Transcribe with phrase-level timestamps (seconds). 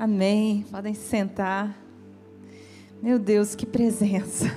[0.00, 0.64] Amém.
[0.70, 1.76] Podem se sentar.
[3.02, 4.50] Meu Deus, que presença.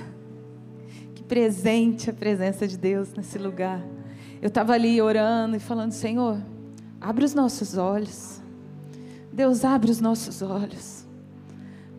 [1.14, 3.84] Que presente a presença de Deus nesse lugar.
[4.40, 6.40] Eu estava ali orando e falando, Senhor,
[6.98, 8.40] abre os nossos olhos.
[9.30, 11.04] Deus, abre os nossos olhos.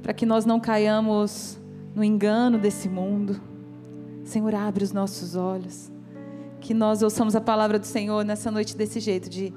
[0.01, 1.59] Para que nós não caiamos
[1.93, 3.39] no engano desse mundo.
[4.23, 5.91] Senhor, abre os nossos olhos.
[6.59, 9.53] Que nós ouçamos a palavra do Senhor nessa noite desse jeito, de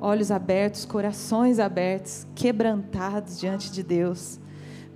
[0.00, 4.38] olhos abertos, corações abertos, quebrantados diante de Deus,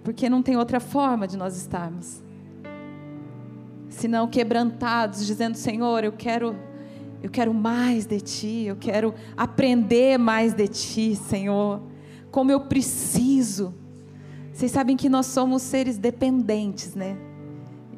[0.05, 2.23] porque não tem outra forma de nós estarmos.
[3.89, 6.57] Senão quebrantados, dizendo: Senhor, eu quero
[7.23, 11.81] eu quero mais de ti, eu quero aprender mais de ti, Senhor.
[12.33, 13.73] Como eu preciso.
[14.53, 17.17] Vocês sabem que nós somos seres dependentes, né?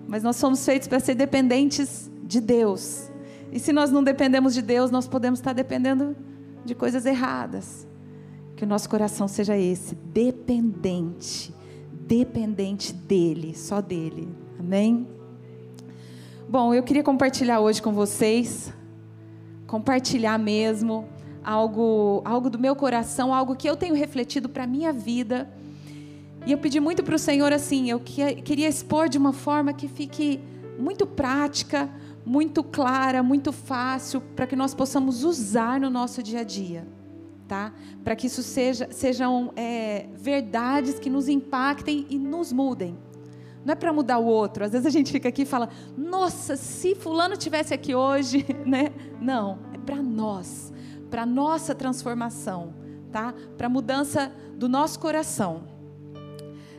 [0.07, 3.11] Mas nós somos feitos para ser dependentes de Deus.
[3.51, 6.15] E se nós não dependemos de Deus, nós podemos estar dependendo
[6.65, 7.87] de coisas erradas.
[8.57, 11.53] Que o nosso coração seja esse, dependente,
[11.93, 14.29] dependente dele, só dele.
[14.59, 15.07] Amém?
[16.49, 18.73] Bom, eu queria compartilhar hoje com vocês,
[19.67, 21.09] compartilhar mesmo
[21.43, 25.51] algo, algo do meu coração, algo que eu tenho refletido para a minha vida.
[26.47, 29.89] E eu pedi muito para o Senhor assim, eu queria expor de uma forma que
[29.89, 30.41] fique
[30.79, 31.91] muito prática,
[32.25, 36.87] muito clara, muito fácil, para que nós possamos usar no nosso dia a dia.
[37.47, 37.73] Tá?
[38.03, 42.97] Para que isso seja, sejam é, verdades que nos impactem e nos mudem.
[43.65, 44.65] Não é para mudar o outro.
[44.65, 48.93] Às vezes a gente fica aqui e fala: Nossa, se fulano tivesse aqui hoje, né?
[49.21, 50.73] Não, é para nós,
[51.11, 52.75] para nossa transformação,
[53.11, 53.35] tá?
[53.57, 55.74] Para mudança do nosso coração.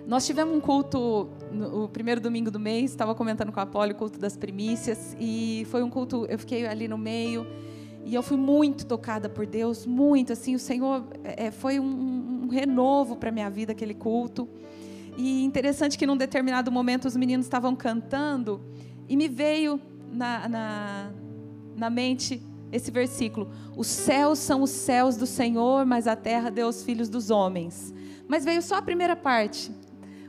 [0.08, 3.94] Nós tivemos um culto no, o primeiro domingo do mês, estava comentando com a Poli
[3.94, 7.46] o culto das primícias, e foi um culto, eu fiquei ali no meio,
[8.06, 12.48] e eu fui muito tocada por Deus, muito, assim, o Senhor é, foi um, um
[12.48, 14.48] renovo para a minha vida, aquele culto.
[15.18, 18.62] E interessante que num determinado momento os meninos estavam cantando,
[19.10, 21.12] e me veio na, na,
[21.76, 26.68] na mente esse versículo: Os céus são os céus do Senhor, mas a terra deu
[26.68, 27.92] os filhos dos homens.
[28.28, 29.72] Mas veio só a primeira parte.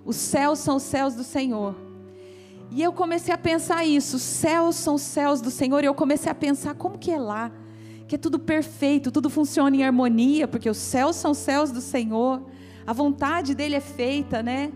[0.07, 1.75] Os céus são os céus do Senhor.
[2.71, 5.95] E eu comecei a pensar isso, os céus são os céus do Senhor, e eu
[5.95, 7.51] comecei a pensar como que é lá,
[8.07, 11.81] que é tudo perfeito, tudo funciona em harmonia, porque os céus são os céus do
[11.81, 12.41] Senhor,
[12.87, 14.73] a vontade dele é feita, né?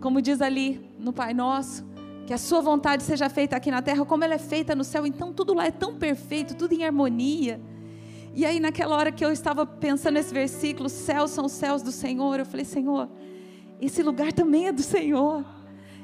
[0.00, 1.84] Como diz ali no Pai Nosso,
[2.26, 5.06] que a sua vontade seja feita aqui na terra como ela é feita no céu,
[5.06, 7.60] então tudo lá é tão perfeito, tudo em harmonia.
[8.34, 11.92] E aí, naquela hora que eu estava pensando nesse versículo, céus são os céus do
[11.92, 13.08] Senhor, eu falei, Senhor,
[13.86, 15.44] esse lugar também é do Senhor.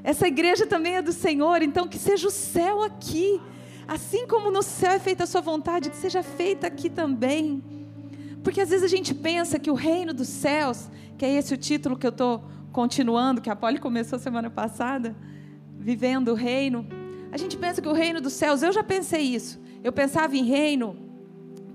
[0.02, 3.40] Essa igreja também é do Senhor, então que seja o céu aqui.
[3.86, 7.62] Assim como no céu é feita a sua vontade, que seja feita aqui também.
[8.42, 11.56] Porque às vezes a gente pensa que o reino dos céus, que é esse o
[11.56, 15.16] título que eu estou continuando, que a Poli começou semana passada,
[15.78, 16.84] vivendo o reino.
[17.30, 19.60] A gente pensa que o reino dos céus, eu já pensei isso.
[19.84, 20.96] Eu pensava em reino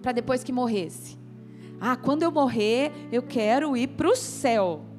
[0.02, 1.18] para depois que morresse.
[1.80, 4.93] Ah, quando eu morrer, eu quero ir para o céu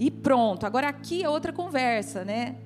[0.00, 0.64] e pronto.
[0.64, 2.56] Agora aqui é outra conversa, né?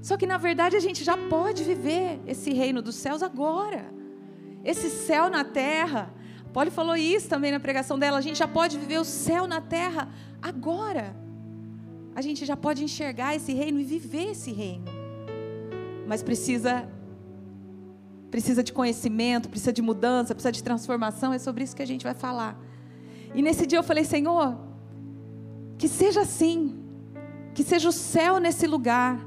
[0.00, 3.92] Só que na verdade a gente já pode viver esse reino dos céus agora.
[4.64, 6.14] Esse céu na terra.
[6.52, 8.18] Paulo falou isso também na pregação dela.
[8.18, 10.08] A gente já pode viver o céu na terra
[10.40, 11.16] agora.
[12.14, 14.84] A gente já pode enxergar esse reino e viver esse reino.
[16.06, 16.88] Mas precisa
[18.30, 21.32] precisa de conhecimento, precisa de mudança, precisa de transformação.
[21.32, 22.56] É sobre isso que a gente vai falar.
[23.34, 24.56] E nesse dia eu falei, Senhor,
[25.76, 26.83] que seja assim
[27.54, 29.18] que seja o céu nesse lugar.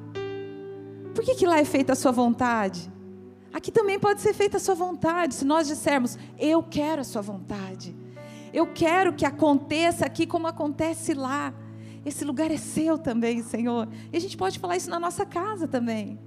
[1.15, 2.91] Por que, que lá é feita a sua vontade?
[3.53, 7.21] Aqui também pode ser feita a sua vontade, se nós dissermos, eu quero a sua
[7.21, 7.95] vontade.
[8.53, 11.53] Eu quero que aconteça aqui como acontece lá.
[12.05, 13.87] Esse lugar é seu também, Senhor.
[14.11, 16.19] E a gente pode falar isso na nossa casa também.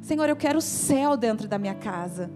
[0.00, 2.30] Senhor, eu quero o céu dentro da minha casa.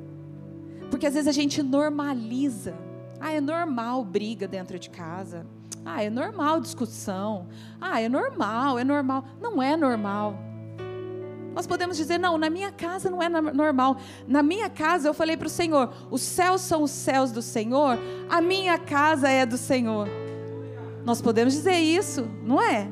[0.91, 2.75] Porque às vezes a gente normaliza.
[3.21, 5.47] Ah, é normal briga dentro de casa.
[5.91, 7.49] Ah, é normal discussão.
[7.81, 9.25] Ah, é normal, é normal.
[9.41, 10.39] Não é normal.
[11.55, 13.97] Nós podemos dizer, não, na minha casa não é normal.
[14.27, 17.99] Na minha casa eu falei para o Senhor: os céus são os céus do Senhor,
[18.29, 20.07] a minha casa é do Senhor.
[21.07, 22.87] Nós podemos dizer isso, não é?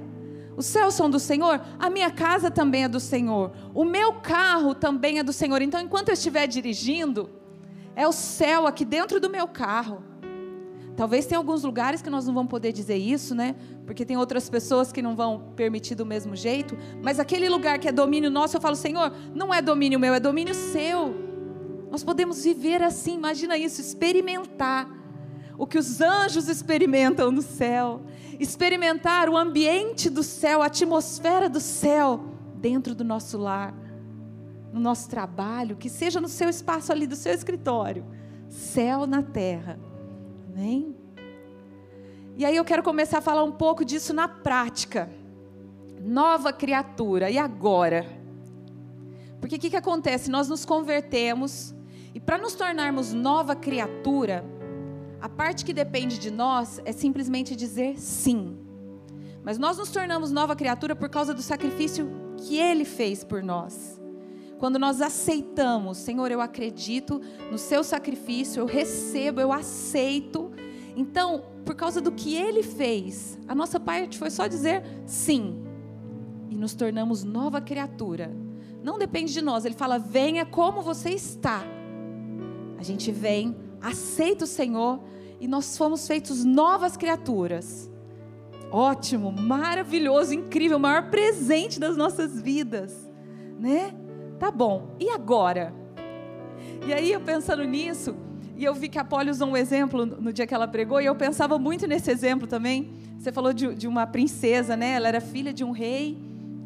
[0.57, 4.75] Os céus são do Senhor, a minha casa também é do Senhor, o meu carro
[4.75, 5.61] também é do Senhor.
[5.61, 7.29] Então, enquanto eu estiver dirigindo,
[7.95, 10.03] é o céu aqui dentro do meu carro.
[10.97, 13.55] Talvez tenha alguns lugares que nós não vamos poder dizer isso, né?
[13.85, 16.77] Porque tem outras pessoas que não vão permitir do mesmo jeito.
[17.03, 20.21] Mas aquele lugar que é domínio nosso, eu falo, Senhor, não é domínio meu, é
[20.21, 21.15] domínio seu.
[21.91, 24.89] Nós podemos viver assim, imagina isso, experimentar
[25.59, 28.03] o que os anjos experimentam no céu,
[28.39, 32.25] experimentar o ambiente do céu, a atmosfera do céu
[32.57, 33.75] dentro do nosso lar,
[34.73, 38.05] no nosso trabalho, que seja no seu espaço ali do seu escritório,
[38.49, 39.79] céu na terra.
[40.57, 40.97] Amém?
[42.35, 45.11] E aí eu quero começar a falar um pouco disso na prática.
[46.01, 48.07] Nova criatura, e agora?
[49.39, 50.31] Porque o que, que acontece?
[50.31, 51.75] Nós nos convertemos,
[52.15, 54.43] e para nos tornarmos nova criatura,
[55.21, 58.57] a parte que depende de nós é simplesmente dizer sim.
[59.45, 63.96] Mas nós nos tornamos nova criatura por causa do sacrifício que Ele fez por nós.
[64.59, 67.21] Quando nós aceitamos, Senhor, eu acredito
[67.51, 70.51] no seu sacrifício, eu recebo, eu aceito.
[70.97, 75.63] Então, por causa do que Ele fez, a nossa parte foi só dizer sim.
[76.49, 78.35] E nos tornamos nova criatura.
[78.83, 81.63] Não depende de nós, Ele fala: venha como você está.
[82.79, 85.01] A gente vem aceita o Senhor
[85.41, 87.91] e nós fomos feitos novas criaturas.
[88.71, 92.93] Ótimo, maravilhoso, incrível, o maior presente das nossas vidas,
[93.59, 93.95] né?
[94.39, 94.95] Tá bom.
[95.01, 95.73] E agora?
[96.87, 98.15] E aí eu pensando nisso,
[98.57, 101.07] e eu vi que a Polly usou um exemplo no dia que ela pregou, e
[101.07, 102.93] eu pensava muito nesse exemplo também.
[103.19, 104.93] Você falou de, de uma princesa, né?
[104.93, 106.19] Ela era filha de um rei,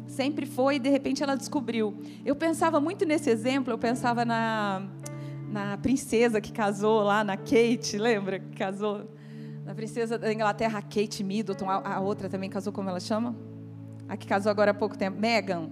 [0.07, 1.95] sempre foi, e de repente ela descobriu.
[2.25, 4.83] Eu pensava muito nesse exemplo, eu pensava na
[5.51, 8.39] na princesa que casou lá, na Kate, lembra?
[8.39, 9.05] Que casou.
[9.65, 13.35] Na princesa da Inglaterra, Kate Middleton, a, a outra também casou, como ela chama?
[14.07, 15.69] A que casou agora há pouco tempo, Meghan.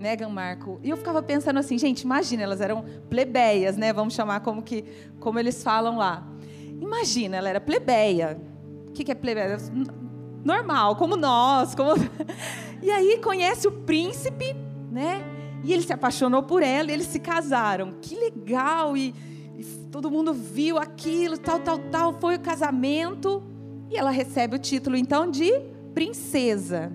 [0.00, 0.78] Meghan Markle.
[0.82, 3.92] E eu ficava pensando assim, gente, imagina, elas eram plebeias, né?
[3.92, 4.82] Vamos chamar como que,
[5.20, 6.26] como eles falam lá.
[6.80, 8.40] Imagina, ela era plebeia.
[8.88, 9.58] O que, que é plebeia?
[10.42, 11.92] Normal, como nós, como.
[12.82, 14.56] E aí conhece o príncipe,
[14.90, 15.22] né?
[15.62, 17.92] E ele se apaixonou por ela e eles se casaram.
[18.00, 18.96] Que legal!
[18.96, 19.14] E,
[19.58, 22.14] e todo mundo viu aquilo, tal, tal, tal.
[22.18, 23.42] Foi o casamento.
[23.90, 25.52] E ela recebe o título então de
[25.92, 26.90] princesa.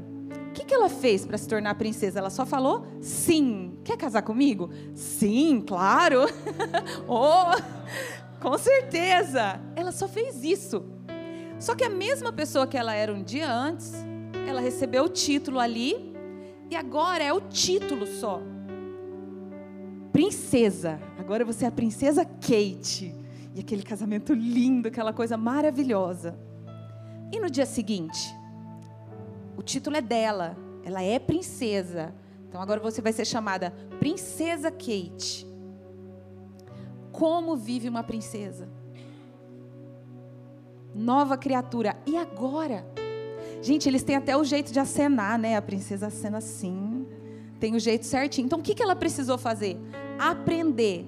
[0.55, 2.17] Que, que ela fez para se tornar princesa?
[2.17, 3.77] Ela só falou sim.
[3.83, 4.71] Quer casar comigo?
[4.95, 6.21] Sim, claro.
[7.07, 7.51] oh,
[8.41, 9.61] com certeza.
[9.75, 10.83] Ela só fez isso.
[11.59, 13.93] Só que a mesma pessoa que ela era um dia antes,
[14.47, 16.15] ela recebeu o título ali,
[16.71, 18.41] e agora é o título só
[20.15, 20.97] princesa.
[21.19, 23.13] Agora você é a princesa Kate.
[23.53, 26.39] E aquele casamento lindo, aquela coisa maravilhosa.
[27.33, 28.33] E no dia seguinte,
[29.57, 30.57] o título é dela.
[30.83, 32.13] Ela é princesa.
[32.47, 35.45] Então agora você vai ser chamada Princesa Kate.
[37.11, 38.69] Como vive uma princesa?
[40.93, 41.97] Nova criatura.
[42.05, 42.85] E agora?
[43.61, 45.55] Gente, eles têm até o jeito de acenar, né?
[45.55, 47.07] A princesa acena assim.
[47.59, 48.45] Tem o jeito certinho.
[48.45, 49.77] Então o que, ela precisou fazer?
[50.17, 51.05] aprender.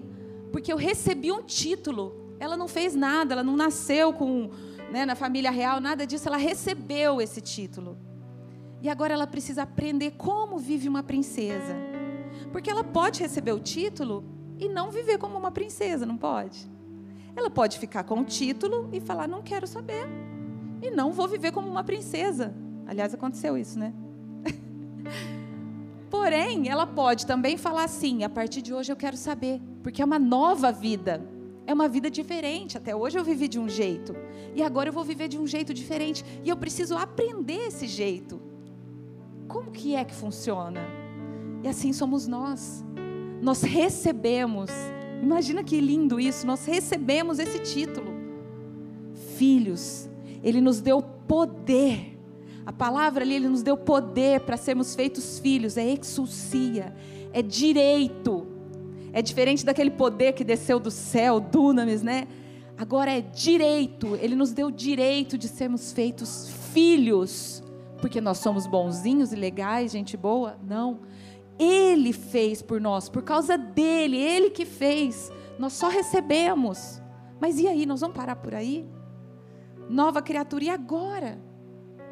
[0.52, 2.36] Porque eu recebi um título.
[2.40, 4.50] Ela não fez nada, ela não nasceu com,
[4.92, 6.28] né, na família real, nada disso.
[6.28, 7.98] Ela recebeu esse título.
[8.82, 11.76] E agora ela precisa aprender como vive uma princesa.
[12.52, 14.24] Porque ela pode receber o título
[14.60, 16.70] e não viver como uma princesa, não pode?
[17.36, 20.08] Ela pode ficar com o título e falar: não quero saber.
[20.82, 22.54] E não vou viver como uma princesa.
[22.86, 23.94] Aliás, aconteceu isso, né?
[26.10, 30.06] Porém, ela pode também falar assim: a partir de hoje eu quero saber, porque é
[30.06, 31.22] uma nova vida.
[31.66, 32.78] É uma vida diferente.
[32.78, 34.16] Até hoje eu vivi de um jeito.
[34.56, 36.24] E agora eu vou viver de um jeito diferente.
[36.44, 38.47] E eu preciso aprender esse jeito.
[39.48, 40.82] Como que é que funciona?
[41.64, 42.84] E assim somos nós.
[43.42, 44.70] Nós recebemos.
[45.22, 46.46] Imagina que lindo isso.
[46.46, 48.12] Nós recebemos esse título.
[49.38, 50.10] Filhos.
[50.44, 52.18] Ele nos deu poder
[52.68, 56.94] a palavra ali, ele nos deu poder para sermos feitos filhos, é exulsia,
[57.32, 58.46] é direito.
[59.14, 62.28] É diferente daquele poder que desceu do céu, dunamis, né?
[62.78, 67.64] Agora é direito, ele nos deu direito de sermos feitos filhos,
[68.02, 70.58] porque nós somos bonzinhos e legais, gente boa?
[70.64, 71.02] Não.
[71.60, 75.32] Ele fez por nós, por causa dele, ele que fez.
[75.58, 77.02] Nós só recebemos.
[77.40, 78.88] Mas e aí, nós vamos parar por aí?
[79.90, 81.48] Nova criatura, e agora?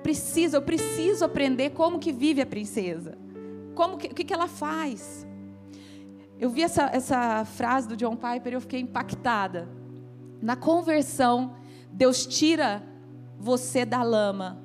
[0.05, 3.17] preciso, eu preciso aprender como que vive a princesa.
[3.73, 5.25] Como que, o que, que ela faz?
[6.39, 9.67] Eu vi essa, essa frase do John Piper e eu fiquei impactada.
[10.39, 11.55] Na conversão,
[11.91, 12.83] Deus tira
[13.39, 14.63] você da lama.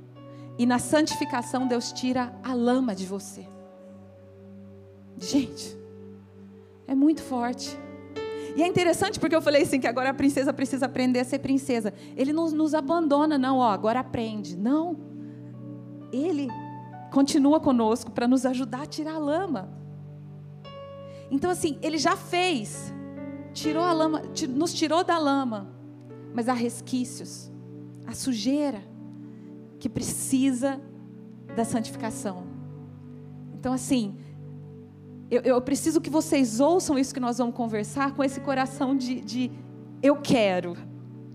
[0.59, 3.47] E na santificação, Deus tira a lama de você.
[5.19, 5.77] Gente,
[6.87, 7.79] é muito forte.
[8.57, 11.39] E é interessante porque eu falei assim: que agora a princesa precisa aprender a ser
[11.39, 11.93] princesa.
[12.17, 14.57] Ele não nos abandona, não, ó, agora aprende.
[14.57, 14.99] Não.
[16.13, 16.49] Ele
[17.11, 19.69] continua conosco para nos ajudar a tirar a lama.
[21.31, 22.93] Então, assim, Ele já fez,
[23.53, 25.71] tirou a lama, nos tirou da lama,
[26.35, 27.51] mas há resquícios.
[28.07, 28.90] a sujeira
[29.81, 30.81] que precisa
[31.57, 32.45] da santificação.
[33.59, 34.15] Então, assim,
[35.31, 39.21] eu, eu, preciso que vocês ouçam isso que nós vamos conversar com esse coração de,
[39.21, 39.51] de
[40.03, 40.77] eu quero,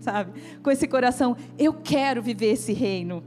[0.00, 0.40] sabe?
[0.62, 3.22] Com esse coração, eu quero viver esse reino.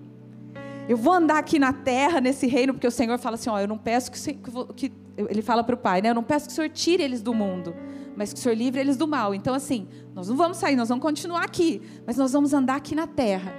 [0.88, 3.68] Eu vou andar aqui na terra, nesse reino, porque o Senhor fala assim: ó, eu
[3.68, 4.34] não peço que,
[4.76, 6.10] que ele fala para o Pai, né?
[6.10, 7.76] Eu não peço que o Senhor tire eles do mundo,
[8.16, 9.36] mas que o Senhor livre eles do mal.
[9.36, 12.96] Então, assim, nós não vamos sair, nós vamos continuar aqui, mas nós vamos andar aqui
[12.96, 13.54] na terra,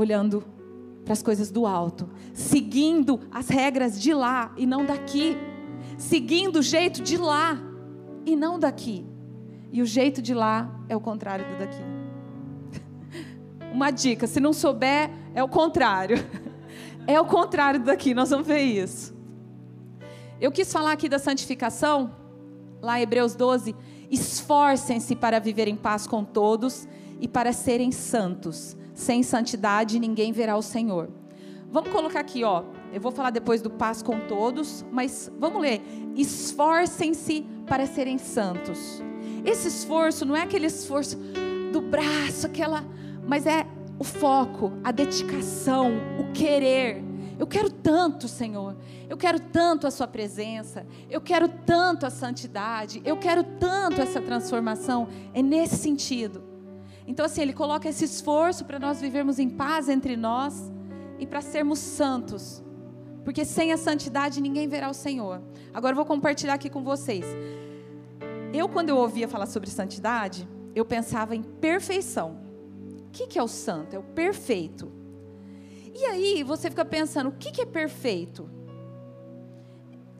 [0.00, 0.44] olhando
[1.04, 5.36] para as coisas do alto, seguindo as regras de lá e não daqui,
[5.96, 7.58] seguindo o jeito de lá
[8.24, 9.04] e não daqui.
[9.72, 11.82] E o jeito de lá é o contrário do daqui.
[13.72, 16.16] Uma dica, se não souber, é o contrário.
[17.10, 19.16] É o contrário daqui, nós vamos ver isso.
[20.38, 22.14] Eu quis falar aqui da santificação,
[22.82, 23.74] lá em Hebreus 12,
[24.10, 26.86] esforcem-se para viver em paz com todos
[27.18, 28.76] e para serem santos.
[28.98, 31.08] Sem santidade ninguém verá o Senhor.
[31.70, 32.64] Vamos colocar aqui, ó.
[32.92, 35.80] Eu vou falar depois do paz com todos, mas vamos ler.
[36.16, 39.00] Esforcem-se para serem santos.
[39.44, 41.16] Esse esforço não é aquele esforço
[41.72, 42.84] do braço, aquela,
[43.24, 43.64] mas é
[44.00, 47.00] o foco, a dedicação, o querer.
[47.38, 48.76] Eu quero tanto, Senhor.
[49.08, 50.84] Eu quero tanto a Sua presença.
[51.08, 53.00] Eu quero tanto a santidade.
[53.04, 55.06] Eu quero tanto essa transformação.
[55.32, 56.47] É nesse sentido.
[57.08, 60.70] Então, assim, Ele coloca esse esforço para nós vivermos em paz entre nós
[61.18, 62.62] e para sermos santos.
[63.24, 65.40] Porque sem a santidade ninguém verá o Senhor.
[65.72, 67.24] Agora eu vou compartilhar aqui com vocês.
[68.52, 72.38] Eu, quando eu ouvia falar sobre santidade, eu pensava em perfeição.
[73.06, 73.96] O que, é o santo?
[73.96, 74.92] É o perfeito.
[75.94, 78.48] E aí você fica pensando, o que, é perfeito?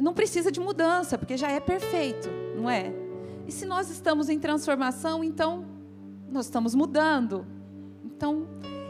[0.00, 2.94] Não precisa de mudança, porque já é perfeito, não é?
[3.46, 5.77] E se nós estamos em transformação, então
[6.30, 7.46] nós estamos mudando.
[8.04, 8.46] Então,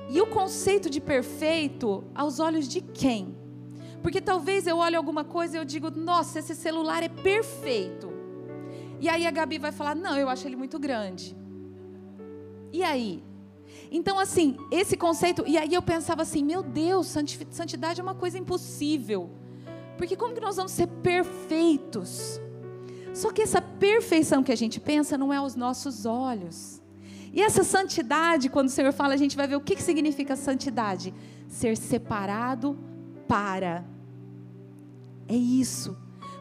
[0.09, 3.37] e o conceito de perfeito aos olhos de quem?
[4.03, 8.09] Porque talvez eu olhe alguma coisa e eu digo, nossa, esse celular é perfeito.
[9.01, 11.37] E aí a Gabi vai falar, não, eu acho ele muito grande.
[12.73, 13.23] E aí?
[13.91, 15.45] Então, assim, esse conceito.
[15.47, 17.07] E aí eu pensava assim: meu Deus,
[17.51, 19.31] santidade é uma coisa impossível.
[19.97, 22.41] Porque como que nós vamos ser perfeitos?
[23.15, 26.78] Só que essa perfeição que a gente pensa não é aos nossos olhos.
[27.33, 30.37] E essa santidade, quando o Senhor fala, a gente vai ver o que, que significa
[30.37, 31.15] santidade:
[31.49, 32.79] ser separado
[33.27, 33.85] para.
[35.27, 35.97] É isso.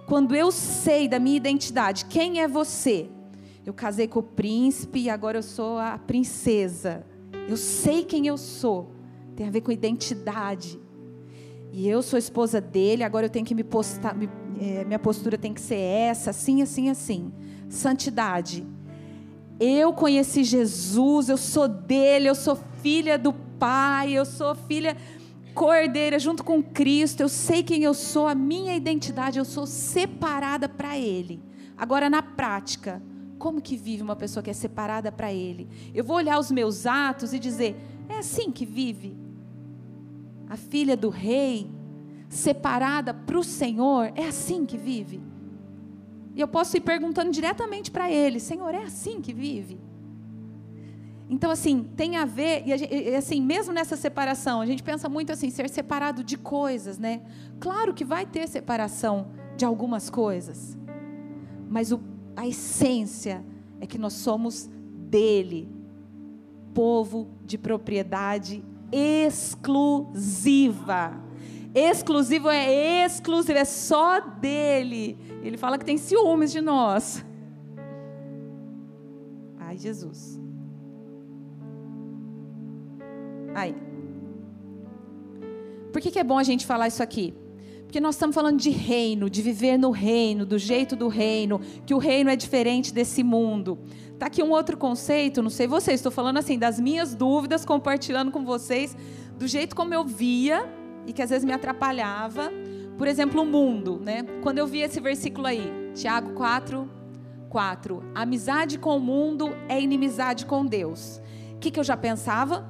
[0.07, 3.09] Quando eu sei da minha identidade, quem é você?
[3.65, 7.05] Eu casei com o príncipe e agora eu sou a princesa.
[7.49, 8.95] Eu sei quem eu sou.
[9.35, 10.79] Tem a ver com identidade.
[11.73, 14.29] E eu sou esposa dele, agora eu tenho que me postar, me,
[14.59, 17.31] é, minha postura tem que ser essa, assim, assim, assim.
[17.67, 18.65] Santidade.
[19.59, 24.95] Eu conheci Jesus, eu sou dele, eu sou filha do Pai, eu sou filha
[25.55, 30.69] cordeira junto com Cristo, eu sei quem eu sou, a minha identidade, eu sou separada
[30.69, 31.41] para Ele.
[31.75, 33.01] Agora, na prática,
[33.39, 35.67] como que vive uma pessoa que é separada para Ele?
[35.93, 37.75] Eu vou olhar os meus atos e dizer:
[38.07, 39.17] é assim que vive?
[40.47, 41.69] A filha do rei,
[42.29, 45.19] separada para o Senhor, é assim que vive?
[46.37, 49.81] E eu posso ir perguntando diretamente para Ele: Senhor, é assim que vive?
[51.29, 55.09] Então, assim, tem a ver, e, gente, e, assim, mesmo nessa separação, a gente pensa
[55.09, 57.21] muito assim, ser separado de coisas, né?
[57.59, 59.27] Claro que vai ter separação
[59.57, 60.77] de algumas coisas,
[61.67, 61.99] mas o
[62.35, 63.43] a essência
[63.81, 64.69] é que nós somos
[65.09, 65.67] dele,
[66.71, 70.07] povo de propriedade exclusiva.
[71.77, 75.15] Exclusivo é exclusivo, é só dele.
[75.43, 77.23] Ele fala que tem ciúmes de nós.
[79.59, 80.41] Ai, Jesus.
[83.53, 83.75] Ai.
[85.93, 87.35] Por que, que é bom a gente falar isso aqui?
[87.83, 91.93] Porque nós estamos falando de reino, de viver no reino, do jeito do reino, que
[91.93, 93.77] o reino é diferente desse mundo.
[94.17, 98.31] Tá aqui um outro conceito, não sei vocês, estou falando assim das minhas dúvidas, compartilhando
[98.31, 98.97] com vocês,
[99.37, 100.67] do jeito como eu via
[101.07, 102.51] e que às vezes me atrapalhava.
[102.97, 104.23] Por exemplo, o mundo, né?
[104.43, 106.87] Quando eu vi esse versículo aí, Tiago 4,
[107.49, 108.03] 4.
[108.13, 111.19] Amizade com o mundo é inimizade com Deus.
[111.55, 112.69] O que, que eu já pensava?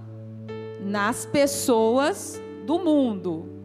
[0.81, 3.57] Nas pessoas do mundo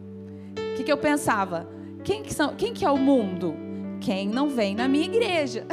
[0.73, 1.69] o que, que eu pensava?
[2.03, 3.55] Quem que, são, quem que é o mundo?
[4.01, 5.67] Quem não vem na minha igreja.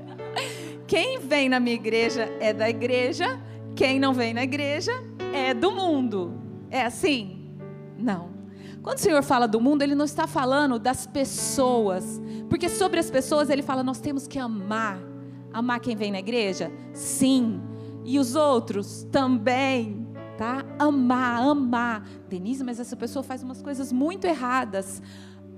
[0.88, 3.38] quem vem na minha igreja é da igreja,
[3.76, 4.92] quem não vem na igreja
[5.30, 6.40] é do mundo.
[6.70, 7.43] É assim?
[7.98, 8.30] Não.
[8.82, 12.20] Quando o Senhor fala do mundo, Ele não está falando das pessoas.
[12.50, 14.98] Porque sobre as pessoas Ele fala, nós temos que amar.
[15.52, 16.70] Amar quem vem na igreja?
[16.92, 17.62] Sim.
[18.04, 20.64] E os outros também, tá?
[20.78, 22.06] Amar, amar.
[22.28, 25.00] Denise, mas essa pessoa faz umas coisas muito erradas.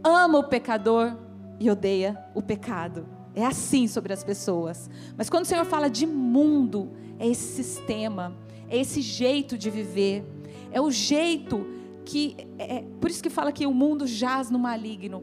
[0.05, 1.16] Ama o pecador
[1.59, 3.09] e odeia o pecado.
[3.35, 4.88] É assim sobre as pessoas.
[5.16, 8.37] Mas quando o Senhor fala de mundo, é esse sistema,
[8.69, 10.25] é esse jeito de viver,
[10.71, 11.66] é o jeito
[12.07, 12.37] que.
[12.59, 15.23] É, é por isso que fala que o mundo jaz no maligno.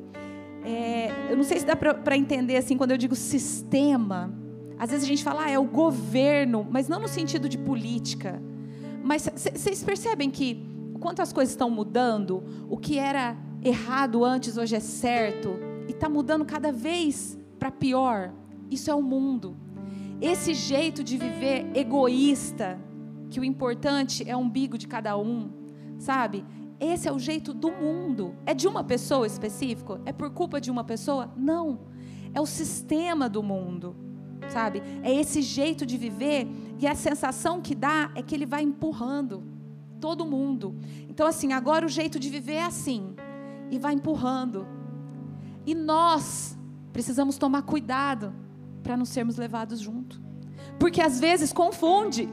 [0.63, 4.31] É, eu não sei se dá para entender assim quando eu digo sistema.
[4.77, 8.41] Às vezes a gente fala, ah, é o governo, mas não no sentido de política.
[9.03, 10.65] Mas vocês percebem que
[10.99, 16.07] quanto as coisas estão mudando, o que era errado antes hoje é certo e está
[16.07, 18.33] mudando cada vez para pior.
[18.69, 19.55] Isso é o mundo.
[20.21, 22.79] Esse jeito de viver egoísta,
[23.29, 25.49] que o importante é o umbigo de cada um,
[25.97, 26.45] sabe?
[26.83, 28.35] Esse é o jeito do mundo.
[28.45, 30.01] É de uma pessoa específica?
[30.05, 31.31] É por culpa de uma pessoa?
[31.37, 31.79] Não.
[32.33, 33.95] É o sistema do mundo,
[34.49, 34.83] sabe?
[35.01, 36.45] É esse jeito de viver
[36.77, 39.43] e a sensação que dá é que ele vai empurrando
[40.01, 40.75] todo mundo.
[41.07, 43.15] Então, assim, agora o jeito de viver é assim
[43.71, 44.67] e vai empurrando.
[45.65, 46.57] E nós
[46.91, 48.33] precisamos tomar cuidado
[48.81, 50.21] para não sermos levados junto.
[50.77, 52.27] Porque às vezes confunde.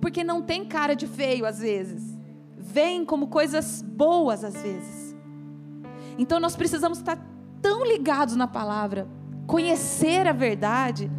[0.00, 2.15] Porque não tem cara de feio às vezes
[2.66, 5.16] vêm como coisas boas às vezes.
[6.18, 7.18] Então nós precisamos estar
[7.62, 9.08] tão ligados na palavra,
[9.46, 11.10] conhecer a verdade,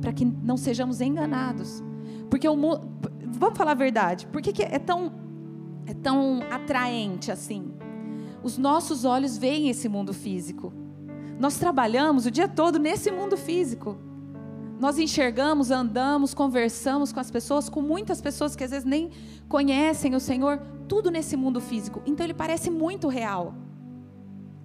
[0.00, 1.82] para que não sejamos enganados.
[2.30, 2.88] Porque o mundo,
[3.26, 5.12] vamos falar a verdade, por que, que é tão
[5.86, 7.74] é tão atraente assim?
[8.42, 10.72] Os nossos olhos veem esse mundo físico.
[11.38, 13.98] Nós trabalhamos o dia todo nesse mundo físico.
[14.78, 19.10] Nós enxergamos, andamos, conversamos com as pessoas, com muitas pessoas que às vezes nem
[19.48, 22.02] conhecem o Senhor, tudo nesse mundo físico.
[22.04, 23.54] Então ele parece muito real.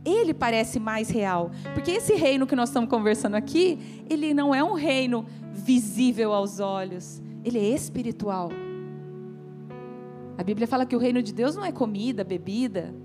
[0.04, 4.63] Ele parece mais real, porque esse reino que nós estamos conversando aqui, ele não é
[4.63, 8.50] um reino visível aos olhos, ele é espiritual.
[10.38, 12.96] A Bíblia fala que o reino de Deus não é comida, bebida.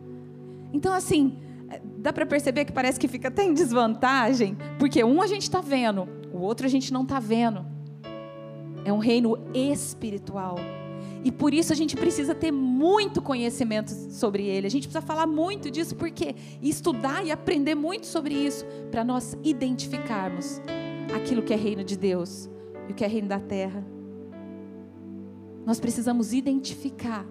[0.72, 1.36] Então, assim,
[1.82, 5.60] dá para perceber que parece que fica até em desvantagem, porque um a gente está
[5.60, 7.64] vendo, o outro a gente não está vendo.
[8.84, 10.56] É um reino espiritual.
[11.24, 14.66] E por isso a gente precisa ter muito conhecimento sobre ele.
[14.66, 19.34] A gente precisa falar muito disso, porque estudar e aprender muito sobre isso, para nós
[19.42, 20.60] identificarmos
[21.16, 22.50] aquilo que é reino de Deus
[22.88, 23.82] e o que é reino da terra.
[25.64, 27.26] Nós precisamos identificar.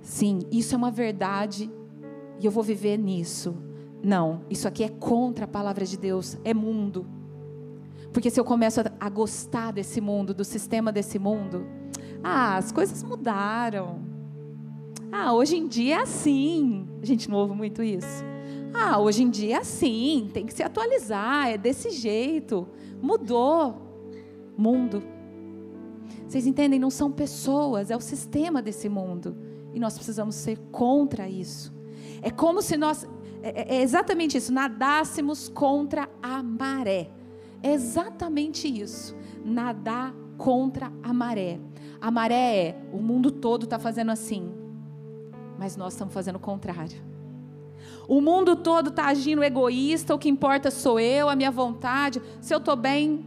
[0.00, 1.70] Sim, isso é uma verdade
[2.40, 3.56] e eu vou viver nisso.
[4.02, 7.06] Não, isso aqui é contra a palavra de Deus, é mundo.
[8.12, 11.66] Porque se eu começo a, gostar desse mundo, do sistema desse mundo,
[12.22, 14.00] ah, as coisas mudaram.
[15.10, 16.86] Ah, hoje em dia é assim.
[17.02, 18.24] A gente não ouve muito isso.
[18.72, 22.68] Ah, hoje em dia é assim, tem que se atualizar, é desse jeito.
[23.00, 23.86] Mudou.
[24.56, 25.02] Mundo.
[26.26, 26.78] Vocês entendem?
[26.78, 29.36] Não são pessoas, é o sistema desse mundo.
[29.72, 31.77] E nós precisamos ser contra isso.
[32.22, 33.08] É como se nós,
[33.42, 37.10] é, é, é exatamente isso, nadássemos contra a maré.
[37.62, 39.16] É exatamente isso.
[39.44, 41.58] Nadar contra a maré.
[42.00, 44.52] A maré é, o mundo todo está fazendo assim,
[45.58, 47.08] mas nós estamos fazendo o contrário.
[48.06, 52.22] O mundo todo está agindo egoísta, o que importa sou eu, a minha vontade.
[52.40, 53.26] Se eu estou bem,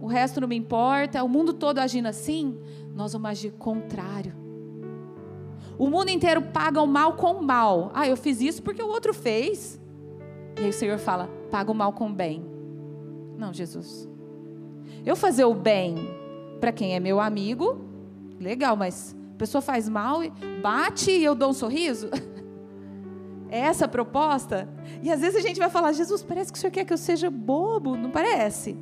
[0.00, 1.22] o resto não me importa.
[1.22, 2.58] O mundo todo agindo assim,
[2.94, 4.45] nós vamos agir contrário.
[5.78, 7.90] O mundo inteiro paga o mal com o mal.
[7.94, 9.80] Ah, eu fiz isso porque o outro fez.
[10.58, 12.44] E aí o Senhor fala: paga o mal com o bem.
[13.36, 14.08] Não, Jesus.
[15.04, 15.96] Eu fazer o bem
[16.60, 17.84] para quem é meu amigo,
[18.40, 20.20] legal, mas a pessoa faz mal,
[20.62, 22.08] bate e eu dou um sorriso.
[23.48, 24.68] É essa a proposta?
[25.00, 26.98] E às vezes a gente vai falar: Jesus, parece que o Senhor quer que eu
[26.98, 28.76] seja bobo, não parece?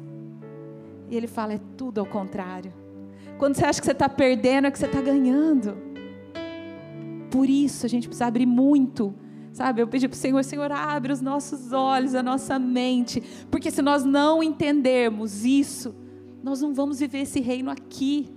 [1.11, 2.72] E ele fala: é tudo ao contrário.
[3.38, 5.76] Quando você acha que você está perdendo, é que você está ganhando.
[7.34, 9.14] Por isso a gente precisa abrir muito
[9.54, 13.70] Sabe, eu pedi para o Senhor, Senhor, abre os nossos olhos, a nossa mente, porque
[13.70, 15.94] se nós não entendermos isso,
[16.42, 18.28] nós não vamos viver esse reino aqui.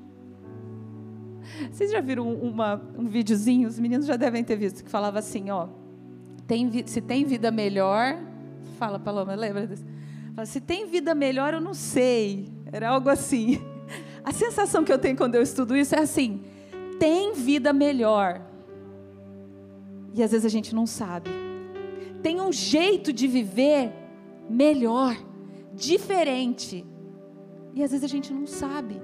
[1.72, 5.50] Vocês já viram uma, um videozinho, os meninos já devem ter visto, que falava assim,
[5.50, 5.70] ó,
[6.46, 8.16] tem, se tem vida melhor,
[8.78, 9.86] fala Paloma, lembra disso?
[10.36, 13.60] Fala, se tem vida melhor, eu não sei, era algo assim.
[14.24, 16.44] A sensação que eu tenho quando eu estudo isso é assim,
[17.00, 18.40] tem vida melhor,
[20.18, 21.30] e às vezes a gente não sabe.
[22.24, 23.94] Tem um jeito de viver
[24.50, 25.16] melhor,
[25.74, 26.84] diferente.
[27.76, 29.00] E às vezes a gente não sabe.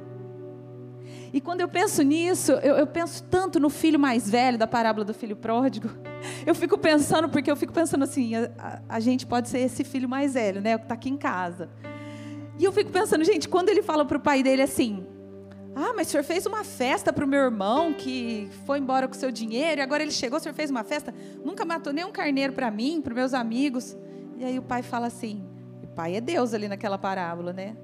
[1.32, 5.06] E quando eu penso nisso, eu, eu, penso tanto no filho mais velho da parábola
[5.06, 5.90] do filho pródigo.
[6.46, 9.84] Eu fico pensando, porque eu fico pensando assim: a, a, a gente pode ser esse
[9.84, 10.76] filho mais velho, né?
[10.76, 11.70] O que está aqui em casa.
[12.58, 15.06] E eu fico pensando, gente, quando ele fala para o pai dele assim:
[15.76, 19.14] Ah, mas o senhor fez uma festa para o meu irmão que foi embora com
[19.14, 22.54] seu dinheiro e agora ele chegou, o senhor fez uma festa, nunca matou nenhum carneiro
[22.54, 23.98] para mim, para meus amigos.
[24.38, 25.44] E aí o pai fala assim:
[25.84, 27.76] o pai é Deus ali naquela parábola, né?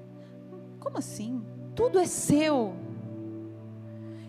[0.78, 1.42] Como assim?
[1.74, 2.74] Tudo é seu.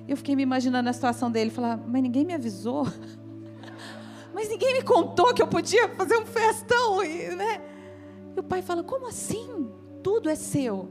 [0.07, 2.87] Eu fiquei me imaginando a situação dele, falar, mas ninguém me avisou.
[4.33, 6.97] mas ninguém me contou que eu podia fazer um festão,
[7.37, 7.61] né?
[8.35, 9.69] E o pai fala, como assim?
[10.01, 10.89] Tudo é seu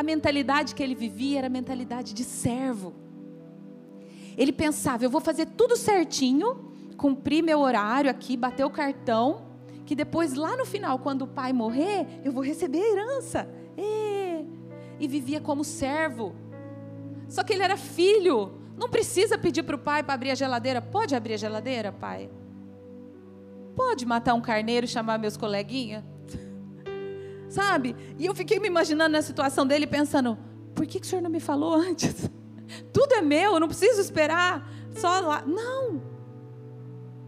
[0.00, 2.94] a mentalidade que ele vivia era a mentalidade de servo.
[4.34, 9.42] Ele pensava: eu vou fazer tudo certinho, cumprir meu horário aqui, bater o cartão,
[9.84, 13.48] que depois, lá no final, quando o pai morrer, eu vou receber a herança.
[13.76, 14.46] E,
[14.98, 16.34] e vivia como servo.
[17.28, 20.80] Só que ele era filho, não precisa pedir para o pai para abrir a geladeira.
[20.80, 22.30] Pode abrir a geladeira, pai?
[23.76, 26.02] Pode matar um carneiro e chamar meus coleguinhas?
[27.50, 27.94] Sabe?
[28.16, 30.38] E eu fiquei me imaginando na situação dele, pensando:
[30.74, 32.30] por que, que o senhor não me falou antes?
[32.92, 35.42] Tudo é meu, eu não preciso esperar só lá.
[35.44, 36.00] Não.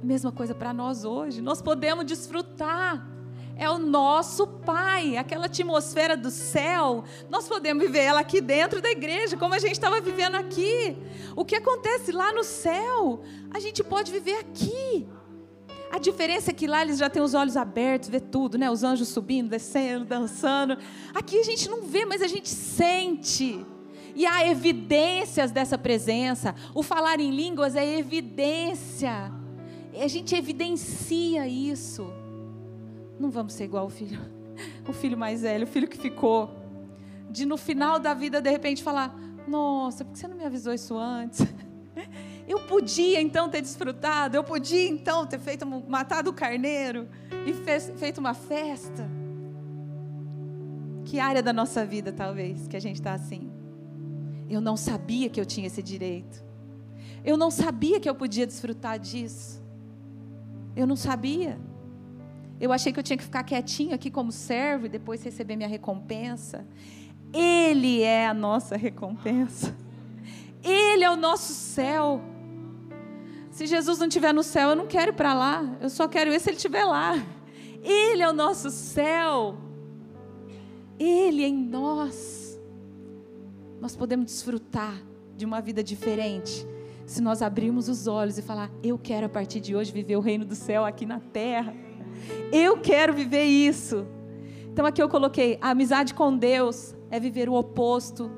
[0.02, 1.42] Mesma coisa para nós hoje.
[1.42, 3.08] Nós podemos desfrutar.
[3.54, 7.04] É o nosso Pai, aquela atmosfera do céu.
[7.28, 10.96] Nós podemos viver ela aqui dentro da igreja, como a gente estava vivendo aqui.
[11.36, 15.06] O que acontece lá no céu, a gente pode viver aqui.
[15.92, 18.70] A diferença é que lá eles já têm os olhos abertos, vê tudo, né?
[18.70, 20.78] Os anjos subindo, descendo, dançando.
[21.14, 23.62] Aqui a gente não vê, mas a gente sente.
[24.14, 26.54] E há evidências dessa presença.
[26.74, 29.30] O falar em línguas é evidência.
[29.94, 32.10] A gente evidencia isso.
[33.20, 34.18] Não vamos ser igual o filho,
[34.88, 36.56] o filho mais velho, o filho que ficou.
[37.28, 39.14] De no final da vida, de repente, falar:
[39.46, 41.46] Nossa, por que você não me avisou isso antes?
[42.46, 47.08] Eu podia então ter desfrutado, eu podia então ter feito matado o carneiro
[47.46, 49.08] e fez, feito uma festa.
[51.04, 53.50] Que área da nossa vida talvez que a gente está assim?
[54.48, 56.44] Eu não sabia que eu tinha esse direito.
[57.24, 59.62] Eu não sabia que eu podia desfrutar disso.
[60.74, 61.58] Eu não sabia.
[62.60, 65.68] Eu achei que eu tinha que ficar quietinho aqui como servo e depois receber minha
[65.68, 66.66] recompensa.
[67.32, 69.74] Ele é a nossa recompensa.
[70.62, 72.20] Ele é o nosso céu.
[73.52, 75.76] Se Jesus não estiver no céu, eu não quero ir para lá.
[75.78, 77.22] Eu só quero ir se Ele estiver lá.
[77.82, 79.58] Ele é o nosso céu.
[80.98, 82.58] Ele é em nós.
[83.78, 84.94] Nós podemos desfrutar
[85.36, 86.66] de uma vida diferente
[87.04, 90.20] se nós abrirmos os olhos e falar: Eu quero a partir de hoje viver o
[90.20, 91.74] reino do céu aqui na terra.
[92.50, 94.06] Eu quero viver isso.
[94.72, 98.30] Então aqui eu coloquei: a amizade com Deus é viver o oposto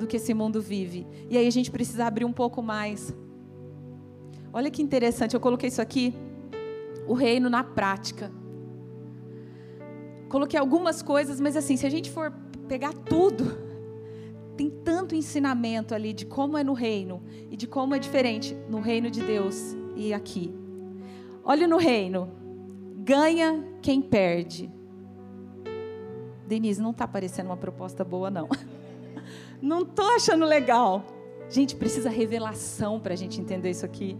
[0.00, 1.06] do que esse mundo vive.
[1.28, 3.14] E aí a gente precisa abrir um pouco mais
[4.56, 6.14] Olha que interessante, eu coloquei isso aqui,
[7.06, 8.32] o reino na prática.
[10.30, 12.32] Coloquei algumas coisas, mas assim, se a gente for
[12.66, 13.44] pegar tudo,
[14.56, 18.80] tem tanto ensinamento ali de como é no reino e de como é diferente no
[18.80, 20.54] reino de Deus e aqui.
[21.44, 22.30] Olha no reino,
[23.04, 24.72] ganha quem perde.
[26.46, 28.48] Denise, não está parecendo uma proposta boa, não.
[29.60, 31.04] Não estou achando legal.
[31.48, 34.16] Gente, precisa revelação para a gente entender isso aqui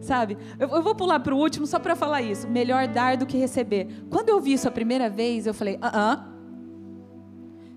[0.00, 0.36] sabe?
[0.58, 2.48] Eu, eu vou pular para o último só para falar isso.
[2.48, 3.88] Melhor dar do que receber.
[4.10, 6.28] Quando eu vi isso a primeira vez, eu falei, ah, ah.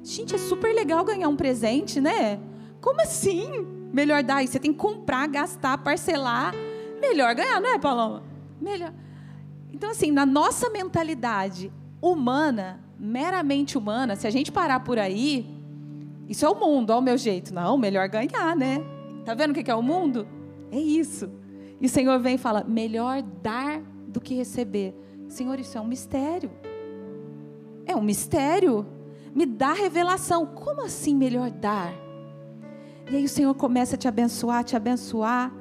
[0.03, 2.39] Gente, é super legal ganhar um presente, né?
[2.79, 3.67] Como assim?
[3.93, 4.43] Melhor dar.
[4.43, 6.53] E você tem que comprar, gastar, parcelar.
[6.99, 8.23] Melhor ganhar, não é, Paloma?
[8.59, 8.93] Melhor.
[9.71, 15.45] Então, assim, na nossa mentalidade humana, meramente humana, se a gente parar por aí,
[16.27, 17.53] isso é o mundo, ao meu jeito.
[17.53, 18.83] Não, melhor ganhar, né?
[19.25, 20.27] Tá vendo o que é o mundo?
[20.71, 21.29] É isso.
[21.81, 24.93] E o Senhor vem e fala: melhor dar do que receber.
[25.27, 26.51] Senhor, isso é um mistério.
[27.85, 28.85] É um mistério.
[29.33, 30.45] Me dá revelação.
[30.45, 31.93] Como assim melhor dar?
[33.09, 35.51] E aí o Senhor começa a te abençoar, te abençoar.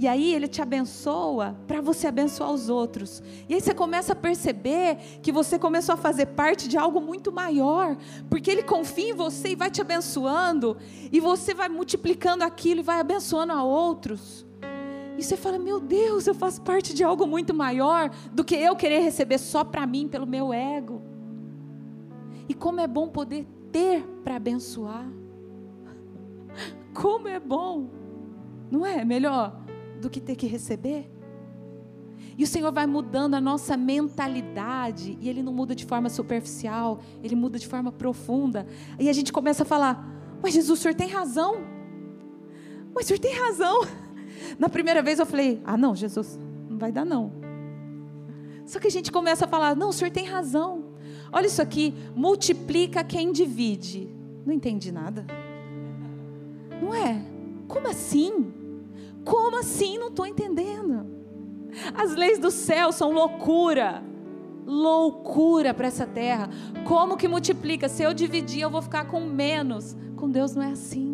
[0.00, 3.20] E aí ele te abençoa para você abençoar os outros.
[3.48, 7.32] E aí você começa a perceber que você começou a fazer parte de algo muito
[7.32, 7.96] maior,
[8.30, 10.76] porque ele confia em você e vai te abençoando,
[11.10, 14.46] e você vai multiplicando aquilo e vai abençoando a outros.
[15.18, 18.76] E você fala: Meu Deus, eu faço parte de algo muito maior do que eu
[18.76, 21.02] querer receber só para mim, pelo meu ego.
[22.48, 25.06] E como é bom poder ter para abençoar.
[26.94, 27.90] Como é bom,
[28.70, 29.04] não é?
[29.04, 29.60] Melhor
[30.00, 31.10] do que ter que receber.
[32.36, 37.00] E o Senhor vai mudando a nossa mentalidade, e Ele não muda de forma superficial,
[37.22, 38.66] Ele muda de forma profunda.
[38.98, 40.08] E a gente começa a falar:
[40.42, 41.56] Mas Jesus, o Senhor tem razão.
[42.94, 43.80] Mas o Senhor tem razão.
[44.58, 47.32] Na primeira vez eu falei: ah, não, Jesus, não vai dar não.
[48.66, 50.84] Só que a gente começa a falar: não, o senhor tem razão.
[51.32, 54.08] Olha isso aqui, multiplica quem divide.
[54.44, 55.26] Não entendi nada.
[56.80, 57.22] Não é?
[57.66, 58.52] Como assim?
[59.24, 59.98] Como assim?
[59.98, 61.06] Não estou entendendo.
[61.94, 64.02] As leis do céu são loucura.
[64.66, 66.48] Loucura para essa terra.
[66.86, 67.88] Como que multiplica?
[67.88, 69.96] Se eu dividir, eu vou ficar com menos.
[70.16, 71.07] Com Deus não é assim.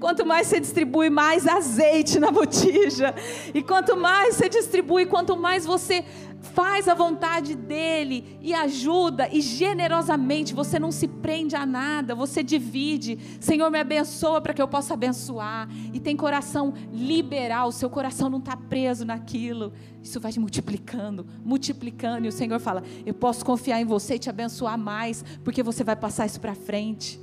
[0.00, 3.14] Quanto mais você distribui, mais azeite na botija.
[3.52, 6.04] E quanto mais você distribui, quanto mais você
[6.40, 12.42] faz a vontade dele e ajuda e generosamente, você não se prende a nada, você
[12.42, 13.18] divide.
[13.40, 15.68] Senhor, me abençoa para que eu possa abençoar.
[15.92, 19.72] E tem coração liberal, seu coração não está preso naquilo.
[20.02, 22.26] Isso vai te multiplicando, multiplicando.
[22.26, 25.82] E o Senhor fala: Eu posso confiar em você e te abençoar mais, porque você
[25.82, 27.20] vai passar isso para frente.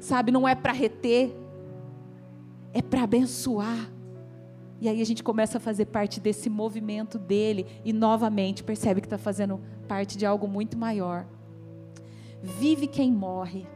[0.00, 1.34] Sabe, não é para reter,
[2.76, 3.90] é para abençoar.
[4.82, 9.06] E aí a gente começa a fazer parte desse movimento dele e novamente percebe que
[9.06, 9.58] está fazendo
[9.88, 11.26] parte de algo muito maior.
[12.42, 13.66] Vive quem morre.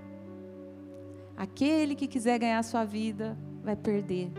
[1.34, 4.30] Aquele que quiser ganhar a sua vida vai perder.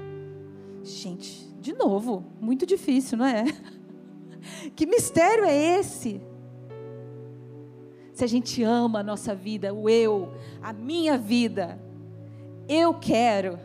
[0.83, 3.45] Gente, de novo, muito difícil, não é?
[4.75, 6.19] Que mistério é esse?
[8.11, 11.79] Se a gente ama a nossa vida, o eu, a minha vida,
[12.67, 13.59] eu quero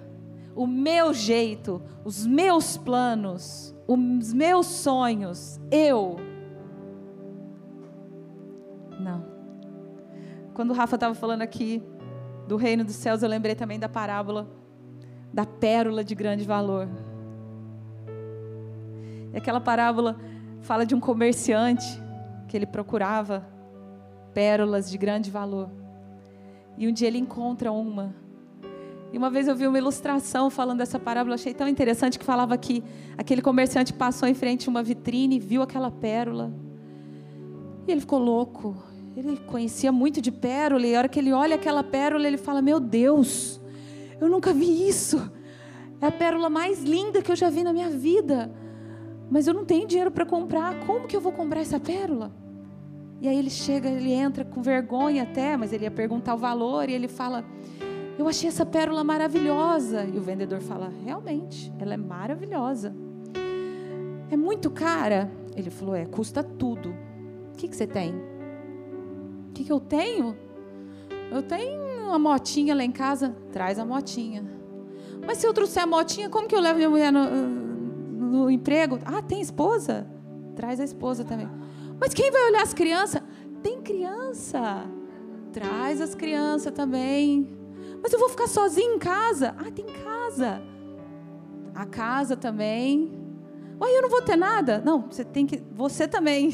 [0.57, 6.17] o meu jeito, os meus planos, os meus sonhos, eu.
[8.99, 9.25] Não.
[10.55, 11.83] Quando o Rafa estava falando aqui
[12.49, 14.49] do reino dos céus, eu lembrei também da parábola
[15.33, 16.89] da pérola de grande valor.
[19.35, 20.17] E aquela parábola
[20.63, 21.87] fala de um comerciante
[22.49, 23.47] que ele procurava
[24.33, 25.71] pérolas de grande valor.
[26.79, 28.15] E um dia ele encontra uma
[29.13, 32.57] e uma vez eu vi uma ilustração falando dessa parábola, achei tão interessante que falava
[32.59, 32.83] que
[33.17, 36.53] aquele comerciante passou em frente a uma vitrine, viu aquela pérola.
[37.87, 38.77] E ele ficou louco.
[39.17, 42.61] Ele conhecia muito de pérola, e a hora que ele olha aquela pérola, ele fala:
[42.61, 43.61] Meu Deus,
[44.21, 45.31] eu nunca vi isso.
[46.01, 48.53] É a pérola mais linda que eu já vi na minha vida.
[49.31, 50.79] Mas eu não tenho dinheiro para comprar.
[50.81, 52.31] Como que eu vou comprar essa pérola?
[53.21, 56.91] E aí ele chega, ele entra com vergonha até, mas ele ia perguntar o valor,
[56.91, 57.43] e ele fala:
[58.19, 60.05] eu achei essa pérola maravilhosa.
[60.05, 62.95] E o vendedor fala: Realmente, ela é maravilhosa.
[64.31, 65.31] É muito cara?
[65.55, 66.91] Ele falou: É, custa tudo.
[67.53, 68.15] O que, que você tem?
[68.15, 70.37] O que, que eu tenho?
[71.31, 73.37] Eu tenho uma motinha lá em casa.
[73.53, 74.45] Traz a motinha.
[75.27, 78.99] Mas se eu trouxer a motinha, como que eu levo minha mulher no, no emprego?
[79.05, 80.07] Ah, tem esposa?
[80.55, 81.49] Traz a esposa também.
[81.99, 83.23] Mas quem vai olhar as crianças?
[83.63, 84.85] Tem criança.
[85.53, 87.56] Traz as crianças também.
[88.03, 89.55] Mas eu vou ficar sozinho em casa?
[89.59, 90.63] Ah, tem casa.
[91.75, 93.11] A casa também.
[93.81, 94.81] Ué, eu não vou ter nada?
[94.85, 95.63] Não, você tem que.
[95.73, 96.53] Você também.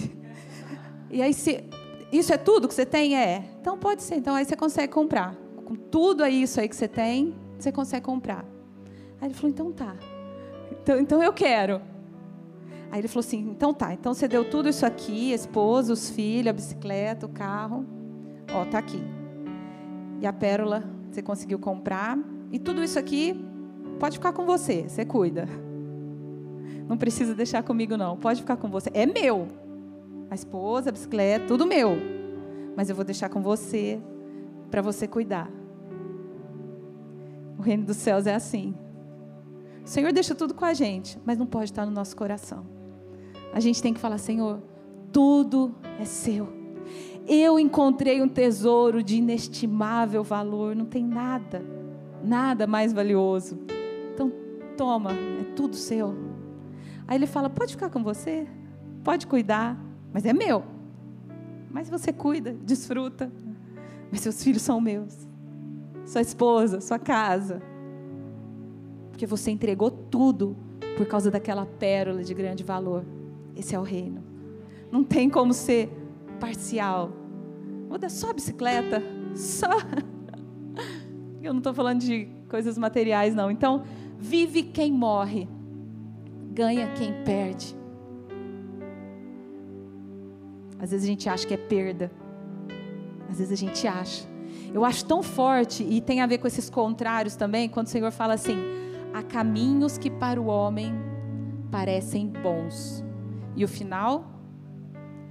[1.11, 1.65] E aí, se.
[2.11, 3.17] Isso é tudo que você tem?
[3.17, 3.45] É.
[3.61, 4.17] Então pode ser.
[4.17, 5.35] Então aí você consegue comprar.
[5.65, 8.45] Com tudo isso aí que você tem, você consegue comprar.
[9.21, 9.95] Aí ele falou: então tá.
[10.71, 11.81] Então, então eu quero.
[12.91, 13.95] Aí ele falou assim: então tá.
[13.95, 17.87] Então você deu tudo isso aqui: a esposa, os filhos, a bicicleta, o carro.
[18.53, 19.03] Ó, tá aqui.
[20.21, 22.19] E a pérola você conseguiu comprar.
[22.51, 23.45] E tudo isso aqui
[23.99, 25.49] pode ficar com você, você cuida.
[26.89, 28.17] Não precisa deixar comigo, não.
[28.17, 28.91] Pode ficar com você.
[28.93, 29.49] É meu.
[30.31, 31.97] A esposa, a bicicleta, tudo meu.
[32.77, 34.01] Mas eu vou deixar com você
[34.71, 35.51] para você cuidar.
[37.59, 38.75] O reino dos céus é assim.
[39.85, 42.67] O Senhor deixa tudo com a gente, mas não pode estar no nosso coração.
[43.53, 44.63] A gente tem que falar: Senhor,
[45.13, 46.62] tudo é seu.
[47.27, 51.65] Eu encontrei um tesouro de inestimável valor, não tem nada,
[52.23, 53.59] nada mais valioso.
[54.13, 54.33] Então,
[54.77, 56.15] toma, é tudo seu.
[57.07, 58.47] Aí ele fala: pode ficar com você,
[59.05, 59.79] pode cuidar,
[60.13, 60.65] mas é meu.
[61.71, 63.31] Mas você cuida, desfruta.
[64.11, 65.27] Mas seus filhos são meus,
[66.05, 67.63] sua esposa, sua casa.
[69.11, 70.55] Porque você entregou tudo
[70.97, 73.05] por causa daquela pérola de grande valor.
[73.57, 74.23] Esse é o reino.
[74.91, 75.91] Não tem como ser
[76.43, 77.13] parcial.
[77.89, 79.01] Muda só a bicicleta,
[79.37, 79.71] só.
[81.41, 83.49] Eu não estou falando de coisas materiais, não.
[83.49, 83.85] Então,
[84.19, 85.49] vive quem morre,
[86.51, 87.77] ganha quem perde.
[90.81, 92.11] Às vezes a gente acha que é perda.
[93.31, 94.27] Às vezes a gente acha.
[94.75, 98.11] Eu acho tão forte, e tem a ver com esses contrários também, quando o Senhor
[98.11, 98.57] fala assim:
[99.15, 100.93] há caminhos que para o homem
[101.71, 103.05] parecem bons,
[103.55, 104.41] e o final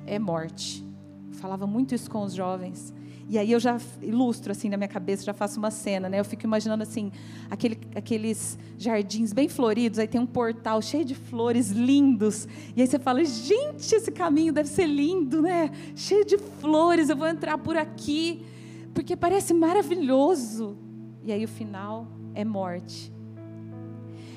[0.05, 0.90] é morte
[1.31, 2.93] falava muito isso com os jovens.
[3.31, 6.19] E aí eu já ilustro assim na minha cabeça, já faço uma cena, né?
[6.19, 7.11] Eu fico imaginando assim,
[7.49, 12.45] aquele, aqueles jardins bem floridos, aí tem um portal cheio de flores lindos.
[12.75, 15.71] E aí você fala, gente, esse caminho deve ser lindo, né?
[15.95, 18.45] Cheio de flores, eu vou entrar por aqui,
[18.93, 20.75] porque parece maravilhoso.
[21.23, 23.13] E aí o final, é morte.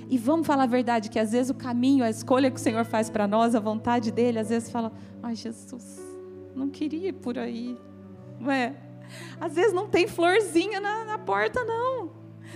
[0.08, 2.84] E vamos falar a verdade, que às vezes o caminho, a escolha que o Senhor
[2.84, 6.13] faz para nós, a vontade dele, às vezes fala, ai Jesus,
[6.54, 7.76] não queria ir por aí.
[8.38, 8.74] Não é?
[9.40, 12.10] Às vezes não tem florzinha na, na porta, não.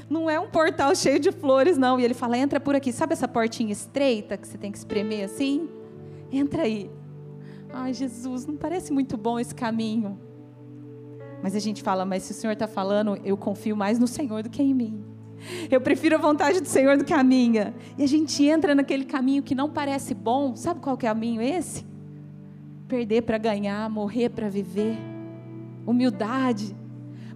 [0.08, 1.98] Não é um portal cheio de flores, não.
[1.98, 2.92] E ele fala, entra por aqui.
[2.92, 5.68] Sabe essa portinha estreita que você tem que espremer assim?
[6.30, 6.90] Entra aí.
[7.72, 10.18] Ai, Jesus, não parece muito bom esse caminho.
[11.42, 14.42] Mas a gente fala, mas se o Senhor está falando, eu confio mais no Senhor
[14.42, 15.04] do que em mim.
[15.70, 17.74] Eu prefiro a vontade do Senhor do que a minha.
[17.96, 20.56] E a gente entra naquele caminho que não parece bom.
[20.56, 21.87] Sabe qual que é o caminho esse?
[22.88, 24.96] Perder para ganhar, morrer para viver.
[25.86, 26.74] Humildade.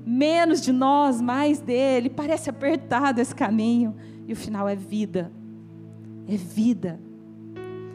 [0.04, 2.10] Menos de nós, mais dele.
[2.10, 3.94] Parece apertado esse caminho.
[4.26, 5.30] E o final é vida.
[6.26, 6.98] É vida.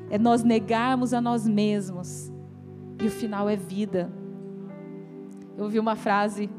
[0.09, 2.31] É nós negarmos a nós mesmos.
[3.01, 4.09] E o final é vida.
[5.57, 6.49] Eu ouvi uma frase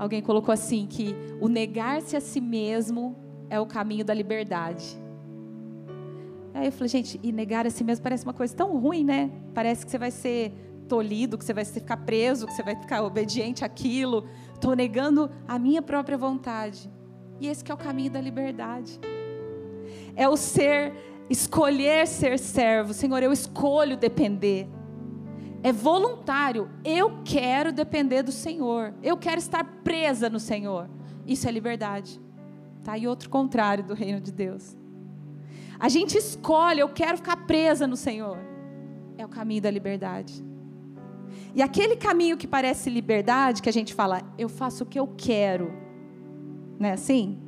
[0.00, 3.14] Alguém colocou assim que o negar-se a si mesmo
[3.50, 4.98] é o caminho da liberdade.
[6.60, 9.30] Aí eu falei, gente, e negar a si mesmo parece uma coisa tão ruim, né?
[9.54, 10.52] Parece que você vai ser
[10.86, 14.26] tolhido, que você vai ficar preso, que você vai ficar obediente àquilo.
[14.52, 16.90] Estou negando a minha própria vontade.
[17.40, 19.00] E esse que é o caminho da liberdade.
[20.14, 20.92] É o ser,
[21.30, 22.92] escolher ser servo.
[22.92, 24.68] Senhor, eu escolho depender
[25.62, 26.70] é voluntário.
[26.84, 28.94] Eu quero depender do Senhor.
[29.02, 30.90] Eu quero estar presa no Senhor.
[31.26, 32.20] Isso é liberdade.
[32.84, 32.98] Tá?
[32.98, 34.79] E outro contrário do reino de Deus.
[35.80, 38.38] A gente escolhe, eu quero ficar presa no Senhor.
[39.16, 40.44] É o caminho da liberdade.
[41.54, 45.08] E aquele caminho que parece liberdade, que a gente fala, eu faço o que eu
[45.16, 45.72] quero.
[46.78, 47.38] Não é assim?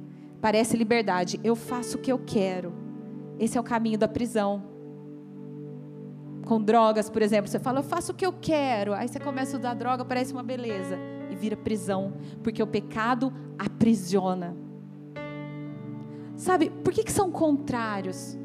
[0.41, 1.39] Parece liberdade.
[1.45, 2.73] Eu faço o que eu quero.
[3.39, 4.73] Esse é o caminho da prisão
[6.43, 8.93] com drogas, por exemplo, você fala, eu faço o que eu quero.
[8.93, 10.99] Aí você começa a usar droga, parece uma beleza.
[11.31, 12.13] E vira prisão.
[12.43, 14.55] Porque o pecado aprisiona.
[16.37, 18.39] Sabe, por que, que são contrários?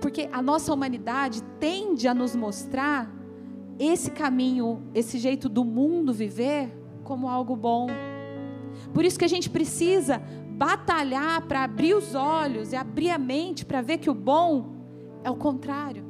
[0.00, 3.12] Porque a nossa humanidade tende a nos mostrar
[3.78, 6.70] esse caminho, esse jeito do mundo viver
[7.04, 7.88] como algo bom.
[8.92, 13.64] Por isso que a gente precisa batalhar para abrir os olhos e abrir a mente
[13.64, 14.74] para ver que o bom
[15.24, 16.04] é o contrário.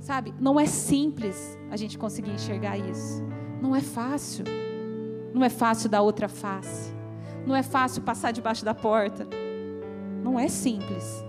[0.00, 3.22] Sabe, não é simples a gente conseguir enxergar isso.
[3.60, 4.44] Não é fácil.
[5.34, 6.97] Não é fácil dar outra face.
[7.48, 9.26] Não é fácil passar debaixo da porta.
[10.22, 11.24] Não é simples.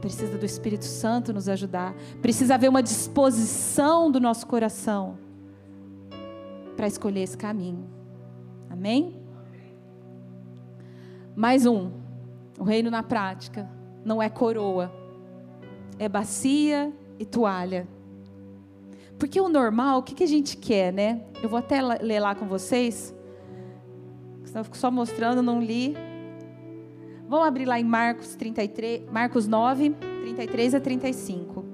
[0.00, 1.94] Precisa do Espírito Santo nos ajudar.
[2.22, 5.18] Precisa haver uma disposição do nosso coração
[6.74, 7.86] para escolher esse caminho.
[8.70, 9.20] Amém?
[11.36, 11.90] Mais um.
[12.58, 13.68] O reino na prática
[14.02, 14.90] não é coroa,
[15.98, 17.86] é bacia e toalha.
[19.18, 21.20] Porque o normal, o que, que a gente quer, né?
[21.42, 23.14] Eu vou até ler lá com vocês.
[24.52, 25.96] Senão eu fico só mostrando, não li.
[27.26, 31.64] Vamos abrir lá em Marcos 33, Marcos 9, 33 a 35.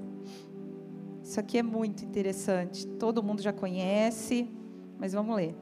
[1.21, 2.87] Isso aqui é muito interessante.
[2.87, 4.49] Todo mundo já conhece,
[4.97, 5.53] mas vamos ler.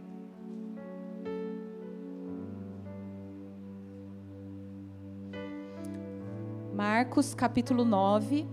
[6.75, 8.45] Marcos capítulo 9,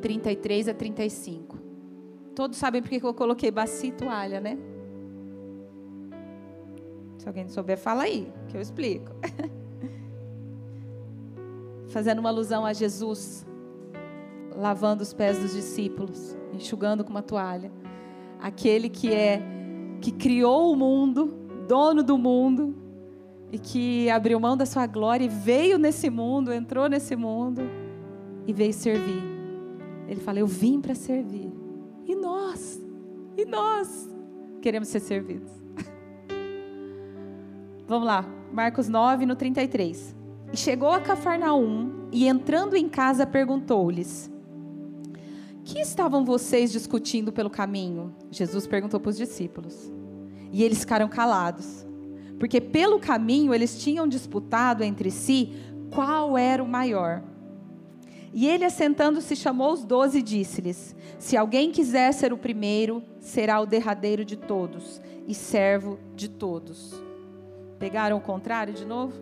[0.00, 1.67] 33 a 35.
[2.38, 4.56] Todos sabem porque eu coloquei bacia e toalha, né?
[7.16, 9.10] Se alguém souber, fala aí, que eu explico.
[11.90, 13.44] Fazendo uma alusão a Jesus
[14.54, 17.72] lavando os pés dos discípulos, enxugando com uma toalha.
[18.40, 19.42] Aquele que é
[20.00, 22.72] que criou o mundo, dono do mundo,
[23.50, 27.62] e que abriu mão da sua glória e veio nesse mundo, entrou nesse mundo
[28.46, 29.24] e veio servir.
[30.06, 31.57] Ele fala: Eu vim para servir.
[32.58, 32.80] Nós?
[33.36, 34.08] E nós?
[34.60, 35.50] Queremos ser servidos.
[37.86, 40.14] Vamos lá, Marcos 9, no 33.
[40.52, 44.30] E chegou a Cafarnaum e entrando em casa perguntou-lhes:
[45.64, 48.14] Que estavam vocês discutindo pelo caminho?
[48.30, 49.92] Jesus perguntou para os discípulos.
[50.50, 51.86] E eles ficaram calados,
[52.40, 55.52] porque pelo caminho eles tinham disputado entre si
[55.94, 57.22] qual era o maior.
[58.32, 63.60] E ele, assentando-se, chamou os doze e disse-lhes: Se alguém quiser ser o primeiro, será
[63.60, 66.94] o derradeiro de todos e servo de todos.
[67.78, 69.14] Pegaram o contrário de novo?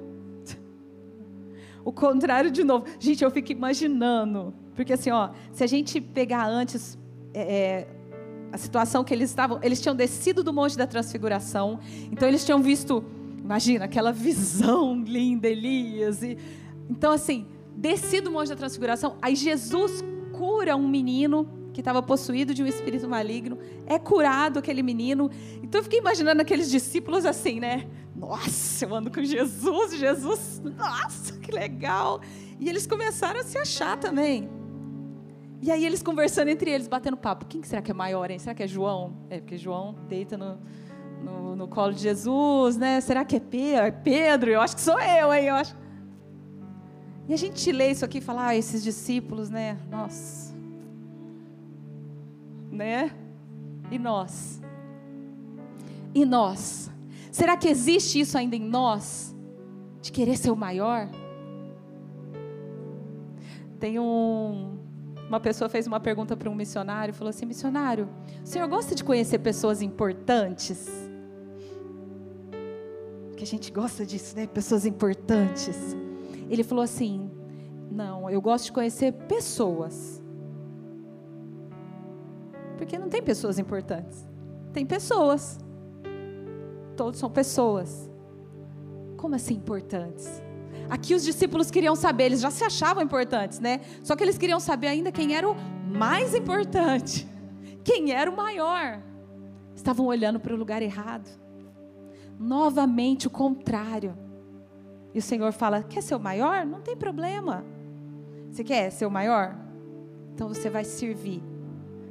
[1.85, 2.87] o contrário de novo.
[2.99, 4.55] Gente, eu fico imaginando.
[4.75, 6.99] Porque assim, ó, se a gente pegar antes
[7.33, 7.89] é, é,
[8.53, 11.79] a situação que eles estavam, eles tinham descido do Monte da Transfiguração,
[12.11, 13.05] então eles tinham visto,
[13.39, 16.23] imagina, aquela visão linda, Elias.
[16.23, 16.39] E,
[16.89, 17.47] então, assim,
[17.87, 22.67] descido do Monte da Transfiguração, aí Jesus cura um menino que estava possuído de um
[22.67, 25.31] espírito maligno, é curado aquele menino.
[25.63, 27.87] Então eu fiquei imaginando aqueles discípulos assim, né?
[28.15, 32.21] Nossa, eu ando com Jesus, Jesus, nossa, que legal.
[32.59, 34.49] E eles começaram a se achar também.
[35.61, 37.45] E aí eles conversando entre eles, batendo papo.
[37.47, 38.39] Quem será que é maior, hein?
[38.39, 39.15] Será que é João?
[39.29, 40.59] É, porque João deita no,
[41.23, 43.01] no, no colo de Jesus, né?
[43.01, 43.85] Será que é Pedro?
[43.85, 44.51] É Pedro?
[44.51, 45.45] Eu acho que sou eu, hein?
[45.45, 45.77] Eu acho.
[47.29, 49.79] E a gente lê isso aqui e fala, ah, esses discípulos, né?
[49.91, 50.47] Nossa
[52.77, 53.11] né?
[53.91, 54.61] E nós?
[56.15, 56.91] E nós?
[57.33, 59.35] Será que existe isso ainda em nós?
[60.01, 61.09] De querer ser o maior?
[63.81, 64.77] Tem um.
[65.29, 68.09] Uma pessoa fez uma pergunta para um missionário, falou assim: missionário,
[68.43, 70.89] o senhor gosta de conhecer pessoas importantes?
[73.37, 74.47] Que a gente gosta disso, né?
[74.47, 75.77] Pessoas importantes.
[76.49, 77.31] Ele falou assim:
[77.91, 80.23] não, eu gosto de conhecer pessoas.
[82.77, 84.27] Porque não tem pessoas importantes.
[84.73, 85.59] Tem pessoas.
[86.97, 88.11] Todos são pessoas.
[89.17, 90.43] Como assim importantes?
[90.89, 93.81] Aqui os discípulos queriam saber, eles já se achavam importantes, né?
[94.03, 97.27] Só que eles queriam saber ainda quem era o mais importante.
[97.83, 99.01] Quem era o maior.
[99.73, 101.29] Estavam olhando para o lugar errado.
[102.37, 104.19] Novamente o contrário.
[105.17, 106.67] E o Senhor fala: Quer ser o maior?
[106.67, 107.65] Não tem problema.
[108.51, 109.57] Você quer ser o maior?
[110.35, 111.43] Então você vai servir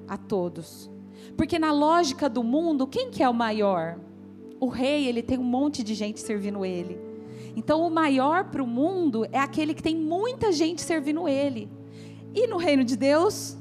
[0.08, 0.89] a todos.
[1.38, 3.99] Porque na lógica do mundo, quem que é o maior?
[4.60, 6.99] O rei, ele tem um monte de gente servindo ele.
[7.56, 11.70] Então o maior para o mundo é aquele que tem muita gente servindo ele.
[12.34, 13.56] E no reino de Deus,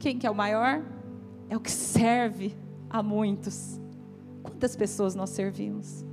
[0.00, 0.82] quem que é o maior?
[1.48, 2.52] É o que serve
[2.90, 3.80] a muitos.
[4.42, 6.04] Quantas pessoas nós servimos?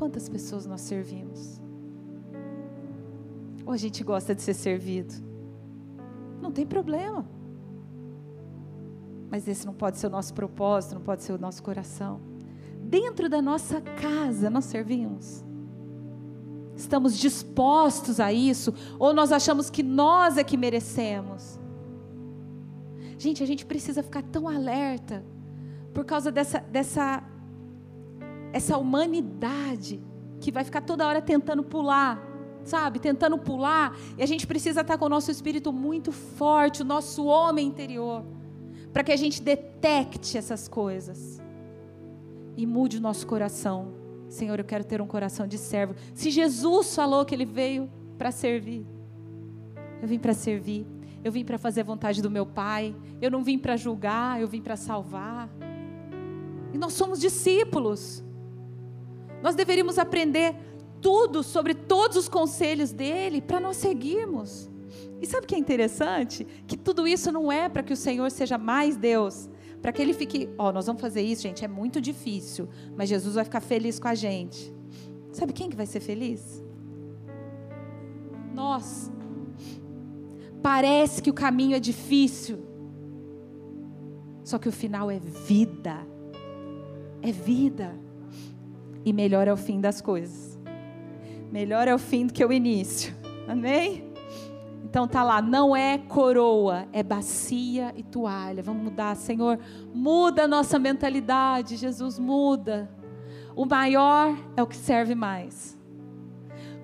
[0.00, 1.60] Quantas pessoas nós servimos?
[3.66, 5.12] Ou a gente gosta de ser servido?
[6.40, 7.28] Não tem problema.
[9.30, 12.18] Mas esse não pode ser o nosso propósito, não pode ser o nosso coração.
[12.82, 15.44] Dentro da nossa casa nós servimos.
[16.74, 18.72] Estamos dispostos a isso?
[18.98, 21.60] Ou nós achamos que nós é que merecemos?
[23.18, 25.22] Gente, a gente precisa ficar tão alerta
[25.92, 27.22] por causa dessa, dessa
[28.52, 30.00] essa humanidade
[30.40, 32.30] que vai ficar toda hora tentando pular
[32.64, 36.84] sabe, tentando pular, e a gente precisa estar com o nosso espírito muito forte, o
[36.84, 38.24] nosso homem interior,
[38.92, 41.40] para que a gente detecte essas coisas
[42.56, 43.94] e mude o nosso coração.
[44.28, 45.94] Senhor, eu quero ter um coração de servo.
[46.14, 48.86] Se Jesus falou que ele veio para servir,
[50.00, 50.86] eu vim para servir.
[51.22, 52.96] Eu vim para fazer a vontade do meu Pai.
[53.20, 55.50] Eu não vim para julgar, eu vim para salvar.
[56.72, 58.24] E nós somos discípulos.
[59.42, 60.54] Nós deveríamos aprender
[61.00, 64.70] tudo sobre todos os conselhos dele para nós seguirmos.
[65.20, 66.46] E sabe o que é interessante?
[66.66, 69.48] Que tudo isso não é para que o Senhor seja mais Deus,
[69.80, 73.08] para que ele fique, ó, oh, nós vamos fazer isso, gente, é muito difícil, mas
[73.08, 74.74] Jesus vai ficar feliz com a gente.
[75.32, 76.62] Sabe quem que vai ser feliz?
[78.52, 79.10] Nós.
[80.62, 82.58] Parece que o caminho é difícil,
[84.44, 86.06] só que o final é vida.
[87.22, 87.94] É vida.
[89.04, 90.58] E melhor é o fim das coisas.
[91.50, 93.14] Melhor é o fim do que o início.
[93.48, 94.10] Amém?
[94.84, 98.62] Então tá lá, não é coroa, é bacia e toalha.
[98.62, 99.58] Vamos mudar, Senhor.
[99.94, 102.90] Muda a nossa mentalidade, Jesus muda.
[103.54, 105.78] O maior é o que serve mais.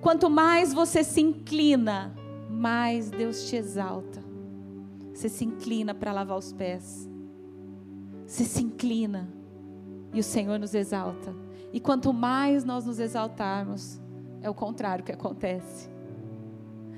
[0.01, 2.15] Quanto mais você se inclina,
[2.49, 4.23] mais Deus te exalta.
[5.13, 7.11] Você se inclina para lavar os pés.
[8.27, 9.29] Você se inclina
[10.13, 11.46] e o Senhor nos exalta.
[11.77, 14.01] E quanto mais nós nos exaltarmos,
[14.41, 15.91] é o contrário que acontece.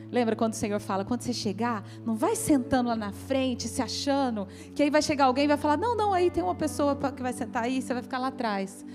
[0.09, 3.83] Lembra quando o Senhor fala, quando você chegar, não vai sentando lá na frente, se
[3.83, 6.95] achando, que aí vai chegar alguém e vai falar: não, não, aí tem uma pessoa
[6.95, 8.87] que vai sentar aí, você vai ficar lá atrás.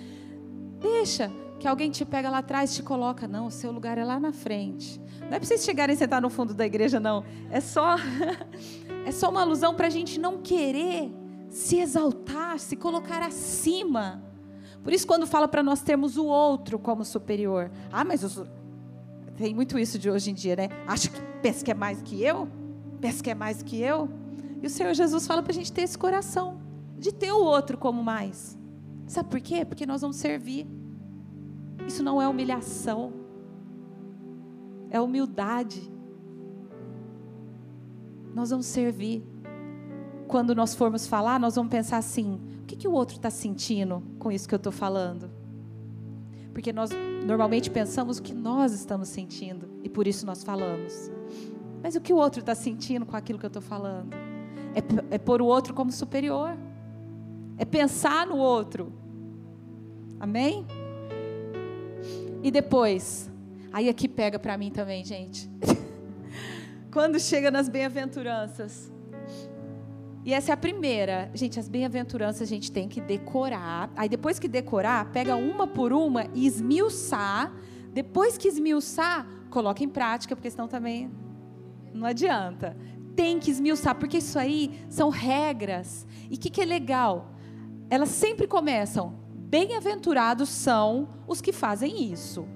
[0.79, 1.29] Deixa
[1.59, 3.27] que alguém te pega lá atrás e te coloca.
[3.27, 5.01] Não, o seu lugar é lá na frente.
[5.19, 7.25] Não é para vocês chegarem e sentar no fundo da igreja, não.
[7.51, 7.97] É só,
[9.05, 11.13] é só uma alusão para a gente não querer
[11.49, 14.31] se exaltar, se colocar acima
[14.83, 18.43] por isso, quando fala para nós termos o outro como superior, ah, mas os...
[19.37, 20.69] tem muito isso de hoje em dia, né?
[20.85, 22.49] Acha que pensa que é mais que eu?
[22.99, 24.09] Pensa que é mais que eu?
[24.61, 26.57] E o Senhor Jesus fala para a gente ter esse coração,
[26.97, 28.57] de ter o outro como mais.
[29.07, 29.63] Sabe por quê?
[29.63, 30.67] Porque nós vamos servir.
[31.87, 33.13] Isso não é humilhação,
[34.89, 35.91] é humildade.
[38.33, 39.23] Nós vamos servir.
[40.27, 44.01] Quando nós formos falar, nós vamos pensar assim: o que, que o outro está sentindo
[44.17, 45.29] com isso que eu estou falando?
[46.53, 46.91] Porque nós
[47.25, 51.11] normalmente pensamos o que nós estamos sentindo e por isso nós falamos.
[51.81, 54.13] Mas o que o outro está sentindo com aquilo que eu estou falando?
[54.73, 56.57] É, é pôr o outro como superior.
[57.57, 58.93] É pensar no outro.
[60.17, 60.65] Amém?
[62.41, 63.29] E depois,
[63.73, 65.49] aí aqui pega para mim também, gente.
[66.93, 68.92] Quando chega nas bem-aventuranças.
[70.25, 71.29] E essa é a primeira.
[71.33, 73.91] Gente, as bem-aventuranças a gente tem que decorar.
[73.95, 77.53] Aí depois que decorar, pega uma por uma e esmiuçar.
[77.91, 81.11] Depois que esmiuçar, coloca em prática, porque senão também
[81.93, 82.75] não adianta.
[83.15, 86.07] Tem que esmiuçar, porque isso aí são regras.
[86.29, 87.33] E o que, que é legal?
[87.89, 92.47] Elas sempre começam Bem-aventurados são os que fazem isso.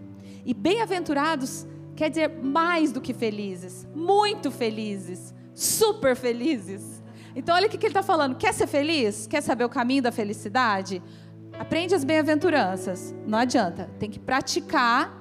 [0.43, 6.96] E bem-aventurados quer dizer mais do que felizes, muito felizes, super felizes.
[7.37, 9.27] Então, olha o que ele está falando: quer ser feliz?
[9.27, 11.01] Quer saber o caminho da felicidade?
[11.57, 13.15] Aprende as bem-aventuranças.
[13.25, 15.15] Não adianta, tem que praticar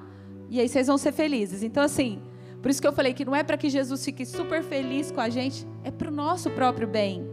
[0.51, 1.63] e aí vocês vão ser felizes.
[1.63, 2.21] Então, assim,
[2.61, 5.21] por isso que eu falei que não é para que Jesus fique super feliz com
[5.21, 7.25] a gente, é para o nosso próprio bem.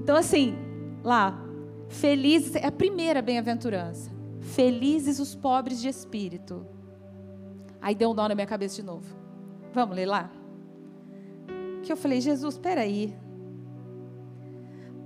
[0.00, 0.56] Então, assim,
[1.04, 1.44] lá,
[1.88, 4.10] Felizes, é a primeira bem-aventurança.
[4.40, 6.66] Felizes os pobres de espírito.
[7.80, 9.06] Aí deu um nó na minha cabeça de novo.
[9.72, 10.30] Vamos ler lá?
[11.82, 13.14] Que eu falei, Jesus, espera aí.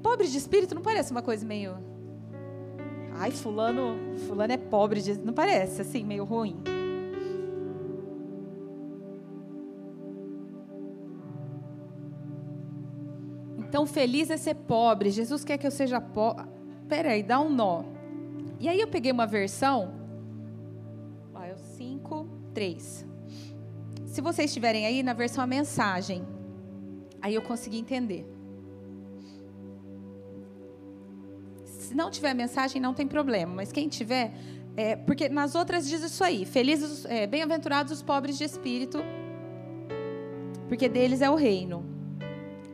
[0.02, 1.76] Pobre de espírito não parece uma coisa meio.
[3.14, 6.56] Ai, fulano, fulano é pobre de, não parece assim meio ruim.
[13.58, 15.10] Então, feliz é ser pobre.
[15.10, 16.52] Jesus quer que eu seja pobre
[16.92, 17.84] peraí, dá um nó.
[18.60, 19.94] E aí eu peguei uma versão,
[21.34, 23.06] ó, é o 5, 3.
[24.04, 26.22] Se vocês estiverem aí na versão a mensagem,
[27.22, 28.26] aí eu consegui entender.
[31.92, 34.32] Se não tiver mensagem, não tem problema, mas quem tiver,
[34.74, 38.98] é, porque nas outras diz isso aí: felizes, é, bem-aventurados os pobres de espírito,
[40.68, 41.84] porque deles é o reino.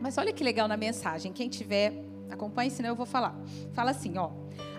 [0.00, 3.36] Mas olha que legal na mensagem, quem tiver Acompanhe, senão eu vou falar.
[3.72, 4.30] Fala assim, ó.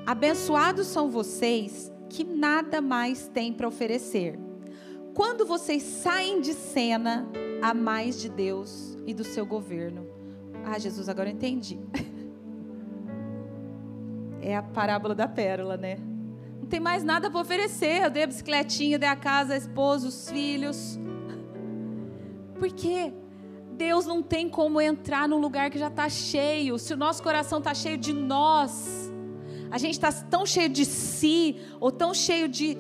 [0.06, 4.40] Abençoados são vocês que nada mais têm para oferecer.
[5.14, 7.28] Quando vocês saem de cena
[7.62, 10.08] a mais de Deus e do seu governo.
[10.64, 11.80] Ah, Jesus, agora eu entendi.
[14.42, 15.98] É a parábola da pérola, né?
[16.60, 18.04] Não tem mais nada para oferecer.
[18.04, 21.00] Eu dei a bicicletinha, dei a casa, a esposa, os filhos.
[22.58, 23.14] Por quê?
[23.78, 26.78] Deus não tem como entrar num lugar que já está cheio.
[26.78, 29.12] Se o nosso coração está cheio de nós,
[29.72, 32.78] a gente está tão cheio de si, ou tão cheio de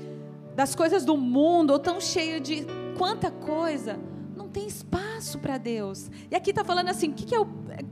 [0.56, 2.66] das coisas do mundo, ou tão cheio de
[2.98, 3.98] quanta coisa,
[4.36, 5.09] não tem espaço
[5.40, 6.10] para Deus.
[6.30, 7.48] E aqui está falando assim, que, que é o,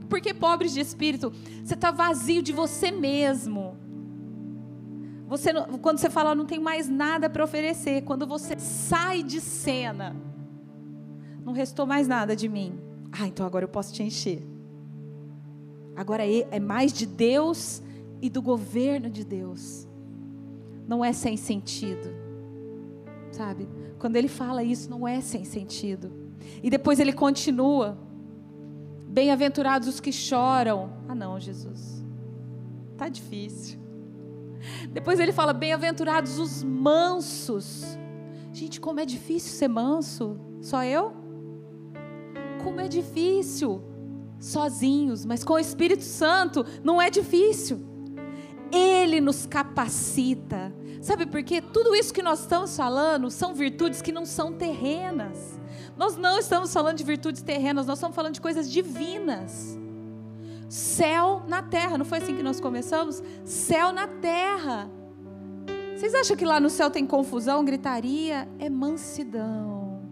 [0.08, 1.32] porque pobres de espírito,
[1.64, 3.76] você está vazio de você mesmo.
[5.26, 5.52] Você,
[5.82, 10.16] quando você fala, não tem mais nada para oferecer, quando você sai de cena,
[11.44, 12.78] não restou mais nada de mim.
[13.12, 14.42] Ah, então agora eu posso te encher.
[15.94, 17.82] Agora é, é mais de Deus
[18.22, 19.86] e do governo de Deus.
[20.86, 22.08] Não é sem sentido.
[23.30, 23.68] Sabe?
[23.98, 26.27] Quando ele fala isso, não é sem sentido.
[26.62, 27.98] E depois ele continua.
[29.08, 30.92] Bem-aventurados os que choram.
[31.08, 32.04] Ah, não, Jesus.
[32.96, 33.78] Tá difícil.
[34.90, 37.98] Depois ele fala: Bem-aventurados os mansos.
[38.52, 40.38] Gente, como é difícil ser manso.
[40.60, 41.28] Só eu?
[42.68, 43.82] como é difícil
[44.38, 47.80] sozinhos, mas com o Espírito Santo não é difícil.
[48.70, 50.72] Ele nos capacita.
[51.00, 51.62] Sabe por quê?
[51.62, 55.57] Tudo isso que nós estamos falando são virtudes que não são terrenas.
[55.98, 59.76] Nós não estamos falando de virtudes terrenas, nós estamos falando de coisas divinas.
[60.68, 63.22] Céu na terra, não foi assim que nós começamos?
[63.44, 64.88] Céu na terra.
[65.96, 68.48] Vocês acham que lá no céu tem confusão, gritaria?
[68.58, 70.02] É mansidão.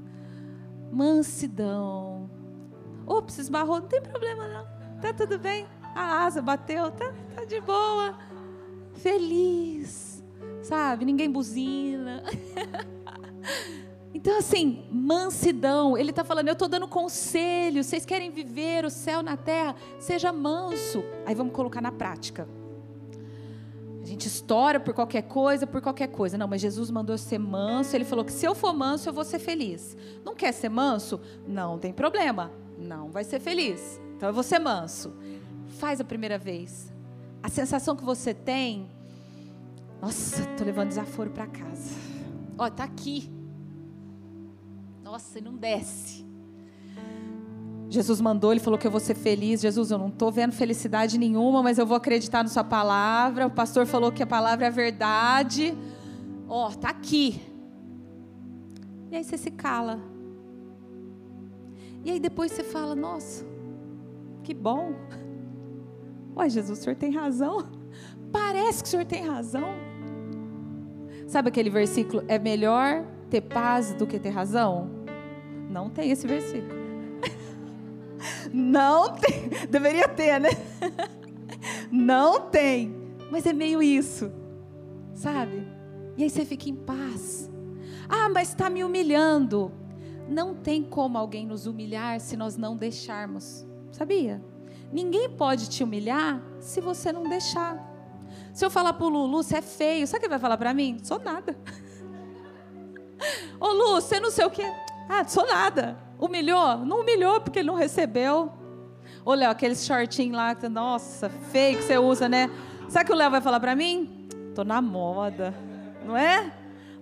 [0.90, 2.16] Mansidão
[3.06, 4.66] Ops, esbarrou, não tem problema não.
[5.00, 5.66] Tá tudo bem.
[5.94, 8.18] A asa bateu, tá, tá de boa.
[8.94, 10.24] Feliz.
[10.62, 11.04] Sabe?
[11.04, 12.24] Ninguém buzina.
[14.16, 15.94] Então, assim, mansidão.
[15.94, 17.84] Ele está falando, eu estou dando conselho.
[17.84, 19.76] Vocês querem viver o céu na terra?
[20.00, 21.04] Seja manso.
[21.26, 22.48] Aí vamos colocar na prática.
[24.02, 26.38] A gente estoura por qualquer coisa, por qualquer coisa.
[26.38, 27.94] Não, mas Jesus mandou eu ser manso.
[27.94, 29.94] Ele falou que se eu for manso, eu vou ser feliz.
[30.24, 31.20] Não quer ser manso?
[31.46, 32.50] Não tem problema.
[32.78, 34.00] Não vai ser feliz.
[34.16, 35.12] Então eu vou ser manso.
[35.78, 36.90] Faz a primeira vez.
[37.42, 38.88] A sensação que você tem,
[40.00, 41.94] nossa, tô levando desaforo para casa.
[42.56, 43.36] Ó, tá aqui.
[45.06, 46.26] Nossa, e não desce.
[47.88, 49.60] Jesus mandou, ele falou que eu vou ser feliz.
[49.60, 53.46] Jesus, eu não estou vendo felicidade nenhuma, mas eu vou acreditar na sua palavra.
[53.46, 55.78] O pastor falou que a palavra é verdade.
[56.48, 57.40] Ó, tá aqui.
[59.08, 60.00] E aí você se cala.
[62.04, 63.46] E aí depois você fala: Nossa,
[64.42, 64.92] que bom.
[66.36, 67.64] Ué, Jesus, o senhor tem razão.
[68.32, 69.68] Parece que o senhor tem razão.
[71.28, 72.24] Sabe aquele versículo?
[72.26, 74.95] É melhor ter paz do que ter razão?
[75.68, 76.86] Não tem esse versículo.
[78.52, 79.48] Não tem.
[79.68, 80.50] Deveria ter, né?
[81.90, 82.94] Não tem.
[83.30, 84.32] Mas é meio isso.
[85.14, 85.66] Sabe?
[86.16, 87.50] E aí você fica em paz.
[88.08, 89.72] Ah, mas está me humilhando.
[90.28, 93.66] Não tem como alguém nos humilhar se nós não deixarmos.
[93.92, 94.42] Sabia?
[94.92, 97.84] Ninguém pode te humilhar se você não deixar.
[98.52, 100.72] Se eu falar pro Lulu, você é feio, sabe o que ele vai falar para
[100.72, 100.98] mim?
[101.02, 101.56] Sou nada.
[103.60, 104.64] Ô Lu, você não sei o quê.
[105.08, 105.96] Ah, sou nada.
[106.18, 106.78] Humilhou?
[106.78, 108.52] Não humilhou porque ele não recebeu.
[109.24, 112.50] Ô Léo, aquele shortinho lá, nossa, feio que você usa, né?
[112.88, 114.28] Sabe o que o Léo vai falar para mim?
[114.54, 115.54] Tô na moda,
[116.04, 116.52] não é?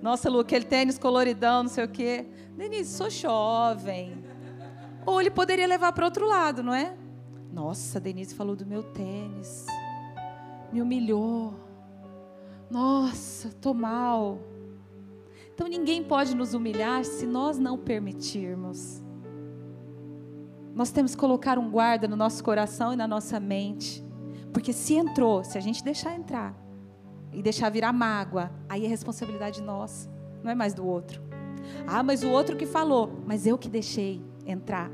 [0.02, 2.26] Nossa, Lu, aquele tênis coloridão, não sei o quê.
[2.56, 4.24] Denise, sou jovem.
[5.06, 6.94] Ou ele poderia levar para outro lado, não é?
[7.52, 9.66] Nossa, Denise falou do meu tênis.
[10.72, 11.54] Me humilhou.
[12.70, 14.38] Nossa, tô mal.
[15.54, 19.02] Então ninguém pode nos humilhar se nós não permitirmos.
[20.74, 24.04] Nós temos que colocar um guarda no nosso coração e na nossa mente.
[24.52, 26.56] Porque se entrou, se a gente deixar entrar
[27.32, 30.10] e deixar virar mágoa, aí é responsabilidade nossa,
[30.42, 31.22] não é mais do outro.
[31.86, 34.90] Ah, mas o outro que falou, mas eu que deixei entrar.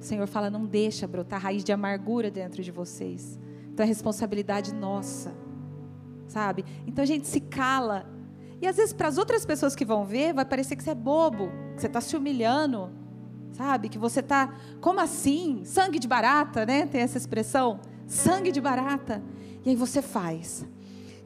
[0.00, 3.38] O Senhor fala: não deixa brotar raiz de amargura dentro de vocês.
[3.72, 5.34] Então é responsabilidade nossa,
[6.26, 6.64] sabe?
[6.86, 8.17] Então a gente se cala.
[8.60, 10.94] E às vezes para as outras pessoas que vão ver, vai parecer que você é
[10.94, 12.90] bobo, que você está se humilhando,
[13.52, 13.88] sabe?
[13.88, 15.64] Que você está, como assim?
[15.64, 16.86] Sangue de barata, né?
[16.86, 19.22] Tem essa expressão, sangue de barata.
[19.64, 20.66] E aí você faz.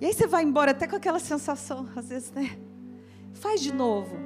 [0.00, 2.58] E aí você vai embora até com aquela sensação, às vezes, né?
[3.32, 4.16] Faz de novo.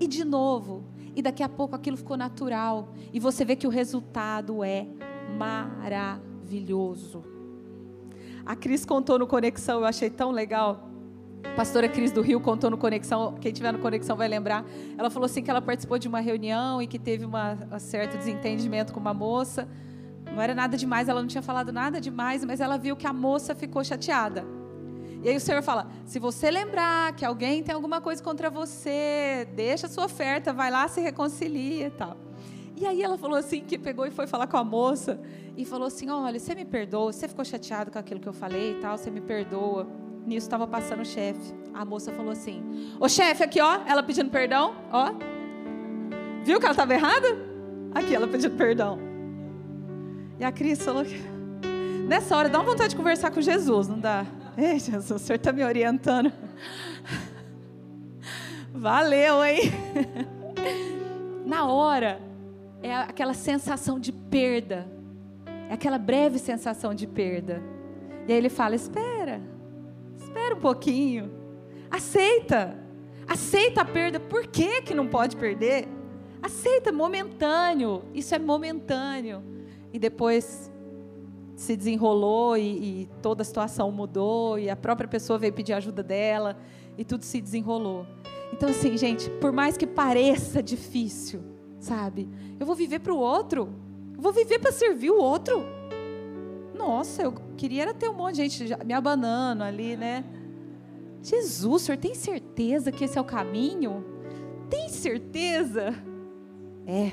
[0.00, 0.84] E de novo
[1.14, 4.86] e daqui a pouco aquilo ficou natural e você vê que o resultado é
[5.36, 7.24] maravilhoso.
[8.44, 10.89] A Cris contou no Conexão, eu achei tão legal.
[11.56, 14.64] Pastora Cris do Rio contou no Conexão, quem tiver no Conexão vai lembrar.
[14.96, 18.16] Ela falou assim que ela participou de uma reunião e que teve uma, um certo
[18.16, 19.68] desentendimento com uma moça.
[20.32, 23.12] Não era nada demais, ela não tinha falado nada demais, mas ela viu que a
[23.12, 24.44] moça ficou chateada.
[25.22, 29.46] E aí o Senhor fala: se você lembrar que alguém tem alguma coisa contra você,
[29.54, 32.16] deixa a sua oferta, vai lá, se reconcilia e tal.
[32.76, 35.20] E aí ela falou assim, que pegou e foi falar com a moça
[35.56, 38.72] e falou assim: olha, você me perdoa, você ficou chateado com aquilo que eu falei
[38.72, 39.86] e tal, você me perdoa.
[40.26, 41.54] Nisso estava passando o chefe.
[41.72, 45.12] A moça falou assim: Ô chefe, aqui ó, ela pedindo perdão, ó.
[46.44, 47.28] Viu que ela estava errada?
[47.94, 48.98] Aqui ela pedindo perdão.
[50.38, 51.20] E a Cris falou que.
[52.06, 54.26] Nessa hora dá uma vontade de conversar com Jesus, não dá?
[54.58, 56.32] Ei, Jesus, o Senhor está me orientando.
[58.72, 59.60] Valeu, hein?
[61.46, 62.20] Na hora,
[62.82, 64.88] é aquela sensação de perda.
[65.68, 67.62] É aquela breve sensação de perda.
[68.26, 69.40] E aí ele fala: espera,
[70.30, 71.30] espera um pouquinho.
[71.90, 72.78] Aceita.
[73.26, 74.20] Aceita a perda.
[74.20, 75.88] Por que, que não pode perder?
[76.40, 78.04] Aceita, momentâneo.
[78.14, 79.42] Isso é momentâneo.
[79.92, 80.70] E depois
[81.56, 82.62] se desenrolou e,
[83.02, 86.56] e, toda a situação mudou e a própria pessoa veio pedir ajuda dela
[86.96, 88.06] e tudo se desenrolou.
[88.52, 91.42] Então, assim, gente, por mais que pareça difícil,
[91.78, 92.28] sabe?
[92.58, 93.68] Eu vou viver para o outro.
[94.16, 95.79] Eu vou viver para servir o outro.
[96.80, 100.24] Nossa, eu queria era ter um monte de gente me abanando ali, né?
[101.22, 104.02] Jesus, o senhor tem certeza que esse é o caminho?
[104.70, 105.94] Tem certeza?
[106.86, 107.12] É.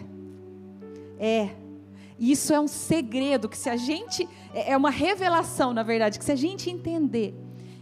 [1.20, 1.50] É.
[2.18, 6.24] Isso é um segredo que se a gente é, é uma revelação, na verdade, que
[6.24, 7.36] se a gente entender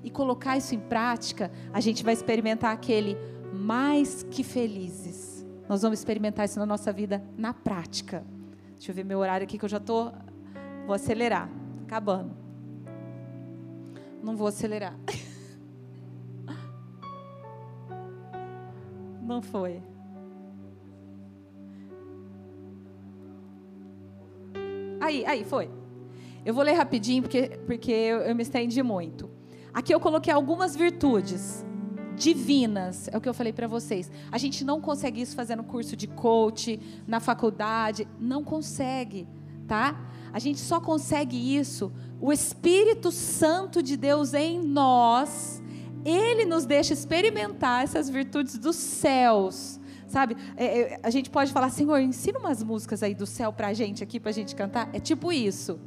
[0.03, 3.15] e colocar isso em prática, a gente vai experimentar aquele
[3.53, 5.45] mais que felizes.
[5.69, 8.25] Nós vamos experimentar isso na nossa vida na prática.
[8.73, 10.11] Deixa eu ver meu horário aqui que eu já tô
[10.87, 11.49] vou acelerar.
[11.85, 12.35] Acabando.
[14.23, 14.97] Não vou acelerar.
[19.21, 19.81] Não foi.
[24.99, 25.69] Aí, aí, foi.
[26.43, 29.29] Eu vou ler rapidinho porque, porque eu, eu me estendi muito.
[29.71, 31.63] Aqui eu coloquei algumas virtudes
[32.15, 34.09] divinas, é o que eu falei para vocês.
[34.31, 39.27] A gente não consegue isso fazendo curso de coach, na faculdade, não consegue,
[39.67, 39.99] tá?
[40.31, 45.61] A gente só consegue isso o Espírito Santo de Deus em nós.
[46.03, 50.37] Ele nos deixa experimentar essas virtudes dos céus sabe?
[50.55, 53.73] É, é, a gente pode falar, Senhor, ensina umas músicas aí do céu para a
[53.73, 54.89] gente aqui, para a gente cantar.
[54.93, 55.77] É tipo isso.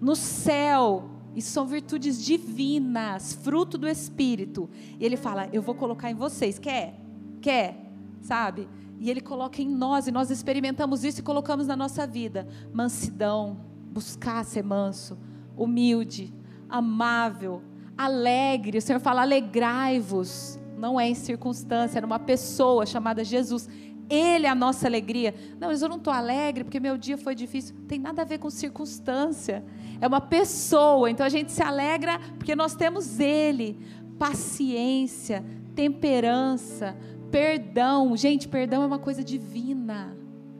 [0.00, 4.70] No céu, isso são virtudes divinas, fruto do Espírito.
[4.98, 6.58] E ele fala, eu vou colocar em vocês.
[6.58, 6.94] Quer?
[7.42, 7.76] Quer?
[8.22, 8.66] Sabe?
[8.98, 13.58] E Ele coloca em nós, e nós experimentamos isso e colocamos na nossa vida: mansidão,
[13.92, 15.18] buscar ser manso,
[15.56, 16.32] humilde,
[16.68, 17.62] amável,
[17.96, 18.78] alegre.
[18.78, 20.58] O Senhor fala: alegrai-vos.
[20.76, 23.68] Não é em circunstância, é numa pessoa chamada Jesus.
[24.10, 25.34] Ele é a nossa alegria.
[25.58, 27.74] Não, mas eu não estou alegre porque meu dia foi difícil.
[27.88, 29.64] Tem nada a ver com circunstância.
[30.00, 31.10] É uma pessoa.
[31.10, 33.78] Então a gente se alegra porque nós temos Ele.
[34.18, 36.96] Paciência, temperança,
[37.34, 38.16] perdão.
[38.16, 40.16] Gente, perdão é uma coisa divina.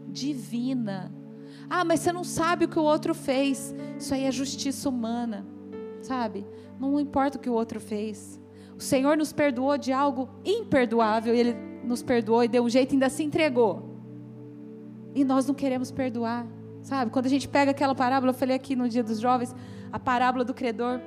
[0.09, 1.15] Divina.
[1.71, 3.73] Ah, mas você não sabe o que o outro fez.
[3.97, 5.47] Isso aí é justiça humana.
[6.03, 6.45] Sabe?
[6.81, 8.41] Não importa o que o outro fez.
[8.77, 11.33] O Senhor nos perdoou de algo imperdoável.
[11.33, 11.55] E Ele
[11.85, 14.01] nos perdoou e deu um jeito e ainda se entregou.
[15.15, 16.45] E nós não queremos perdoar.
[16.83, 17.13] Sabe?
[17.13, 19.55] Quando a gente pega aquela parábola, eu falei aqui no dia dos jovens,
[19.93, 21.01] a parábola do credor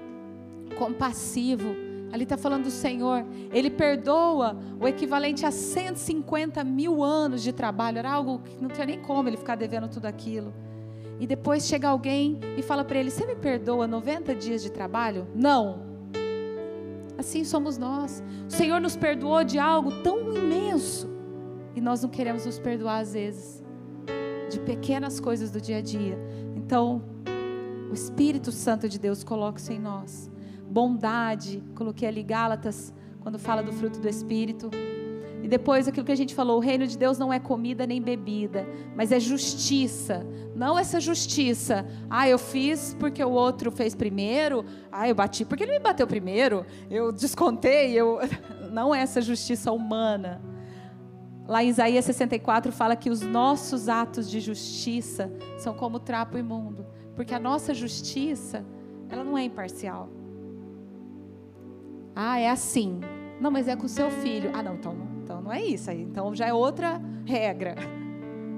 [0.78, 1.87] compassivo.
[2.12, 3.26] Ali está falando do Senhor.
[3.52, 7.98] Ele perdoa o equivalente a 150 mil anos de trabalho.
[7.98, 10.54] Era algo que não tinha nem como ele ficar devendo tudo aquilo.
[11.20, 15.28] E depois chega alguém e fala para ele: Você me perdoa 90 dias de trabalho?
[15.36, 15.86] Não.
[17.18, 18.24] Assim somos nós.
[18.48, 21.10] O Senhor nos perdoou de algo tão imenso
[21.76, 23.64] e nós não queremos nos perdoar às vezes
[24.50, 26.18] de pequenas coisas do dia a dia.
[26.56, 27.02] Então,
[27.90, 30.30] o Espírito Santo de Deus coloca isso em nós.
[30.70, 34.70] Bondade, coloquei ali Gálatas, quando fala do fruto do Espírito.
[35.44, 38.02] E depois aquilo que a gente falou, o reino de Deus não é comida nem
[38.02, 40.26] bebida, mas é justiça.
[40.56, 41.86] Não essa justiça.
[42.10, 44.66] Ah, eu fiz porque o outro fez primeiro.
[44.92, 46.66] Ah, eu bati porque ele me bateu primeiro.
[46.90, 48.20] Eu descontei, eu
[48.72, 50.42] não é essa justiça humana.
[51.48, 56.86] Lá em Isaías 64 fala que os nossos atos de justiça são como trapo imundo,
[57.16, 58.66] porque a nossa justiça,
[59.08, 60.10] ela não é imparcial.
[62.20, 63.00] Ah, é assim.
[63.40, 64.50] Não, mas é com o seu filho.
[64.54, 64.96] Ah, não, então
[65.28, 65.92] então não é isso.
[65.92, 67.76] Então já é outra regra.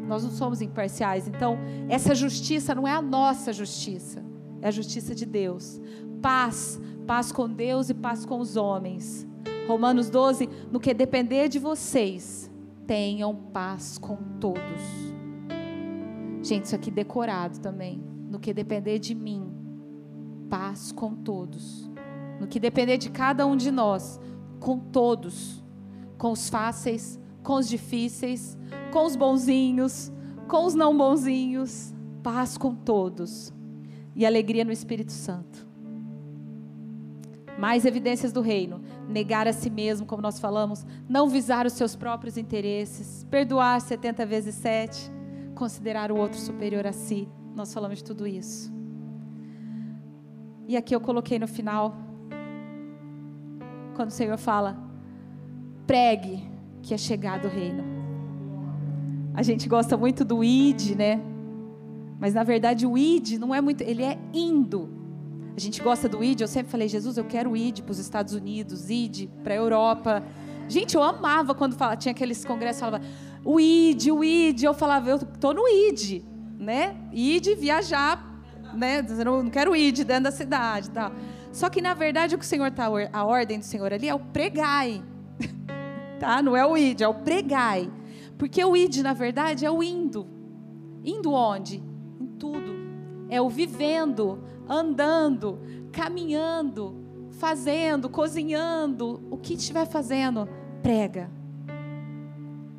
[0.08, 1.28] Nós não somos imparciais.
[1.28, 1.58] Então,
[1.90, 4.24] essa justiça não é a nossa justiça,
[4.62, 5.82] é a justiça de Deus.
[6.22, 9.28] Paz, paz com Deus e paz com os homens.
[9.68, 12.52] Romanos 12, no que depender de vocês,
[12.86, 14.62] tenham paz com todos.
[16.44, 18.02] Gente, isso aqui decorado também.
[18.30, 19.52] No que depender de mim,
[20.50, 21.89] paz com todos.
[22.40, 24.20] No que depender de cada um de nós,
[24.60, 25.60] com todos
[26.20, 28.56] com os fáceis, com os difíceis,
[28.92, 30.12] com os bonzinhos,
[30.48, 33.52] com os não bonzinhos, paz com todos
[34.16, 35.68] e alegria no Espírito Santo.
[37.58, 41.96] Mais evidências do reino: negar a si mesmo, como nós falamos, não visar os seus
[41.96, 45.10] próprios interesses, perdoar 70 vezes 7,
[45.56, 47.28] considerar o outro superior a si.
[47.56, 48.74] Nós falamos de tudo isso.
[50.68, 51.96] E aqui eu coloquei no final,
[54.00, 54.78] quando o Senhor fala:
[55.86, 56.42] pregue
[56.82, 57.84] que é chegado o reino.
[59.34, 61.22] A gente gosta muito do id, né?
[62.18, 64.90] Mas na verdade o id não é muito, ele é indo.
[65.54, 68.34] A gente gosta do id, eu sempre falei, Jesus, eu quero id para os Estados
[68.34, 70.24] Unidos, id para a Europa.
[70.70, 73.04] Gente, eu amava quando tinha aqueles congressos, falava,
[73.44, 76.24] o id, o id, eu falava, eu tô no id,
[76.58, 76.96] né?
[77.12, 78.42] Id viajar,
[78.74, 79.06] né?
[79.10, 81.12] Eu não quero id dentro da cidade, tal.
[81.52, 84.14] Só que na verdade o que o Senhor tá, a ordem do Senhor ali é
[84.16, 85.04] o pregai
[86.20, 86.42] tá?
[86.42, 87.90] Não é o id, é o pregai.
[88.38, 90.28] Porque o id, na verdade, é o indo.
[91.04, 91.84] Indo onde?
[92.20, 92.78] Em tudo.
[93.30, 95.60] É o vivendo, andando,
[95.92, 100.48] caminhando, fazendo, cozinhando, o que estiver fazendo,
[100.82, 101.30] prega.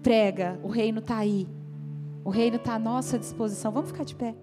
[0.03, 1.49] Prega, o reino está aí.
[2.25, 3.71] O reino está à nossa disposição.
[3.71, 4.35] Vamos ficar de pé.